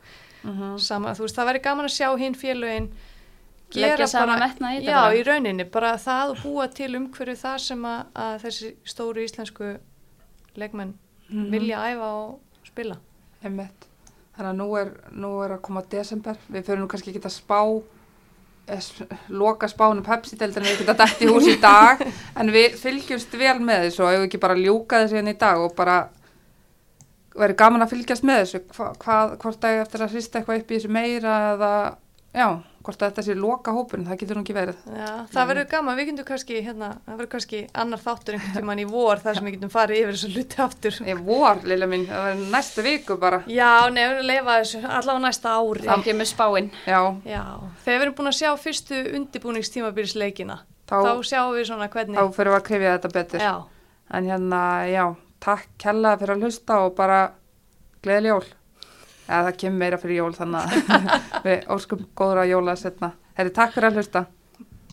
[0.46, 0.76] Mhm.
[0.78, 2.88] sama, þú veist, það væri gaman að sjá hinn félögin
[4.06, 5.14] Saman metnað í þetta Já, bara.
[5.18, 9.72] í rauninni, bara það og búa til umhverju það sem að, að þessi stóru íslensku
[10.56, 10.94] leikmenn
[11.28, 11.50] Mhm.
[11.50, 12.96] vilja æfa og spila.
[13.44, 13.88] Einmitt.
[14.38, 17.34] Þannig að nú er, nú er að koma desember, við fyrir nú kannski ekki að
[17.34, 17.82] spá,
[18.68, 18.78] eh,
[19.30, 21.98] loka spánu Pepsi-deldin við geta dætt í hús í dag,
[22.36, 25.38] en við fylgjumst vel með þessu og ef við ekki bara ljúka þessu hérna í
[25.38, 26.08] dag og bara
[27.36, 30.70] verið gaman að fylgjast með þessu, hva, hvað, hvort er eftir að hrista eitthvað upp
[30.70, 31.72] í þessu meira eða,
[32.32, 32.48] já,
[32.86, 34.78] hvort að þetta sé loka hópurinn, það getur nú ekki verið.
[34.96, 38.82] Já, það verður gaman, við getum kannski, hérna, það verður kannski annar þáttur einhvern tímann
[38.82, 40.98] í vor þar sem við getum farið yfir þessu luti aftur.
[41.10, 45.24] Ég vor, Lilja mín, það verður næstu viku bara, Já, nefnir að leifa þessu, allavega
[45.26, 45.86] næsta ári.
[45.90, 46.70] Þá kemur spáinn.
[46.86, 47.42] já, Já,
[47.84, 52.34] þegar við erum búin að sjá fyrstu undibúningstímabilisleikina, þá, þá sjáum við svona þá hvernig.
[52.36, 53.40] fyrir við að krifja þetta betur.
[53.50, 53.54] Já,
[54.14, 55.04] En hérna, já,
[55.42, 57.16] takk kjallaði fyrir að hlusta og bara
[58.06, 58.44] gleðileg jól.
[59.26, 61.06] Eða það kemur meira fyrir jól þannig að
[61.46, 63.12] við óskum góður að jóla setna.
[63.36, 64.26] Herri, takk fyrir að hlusta.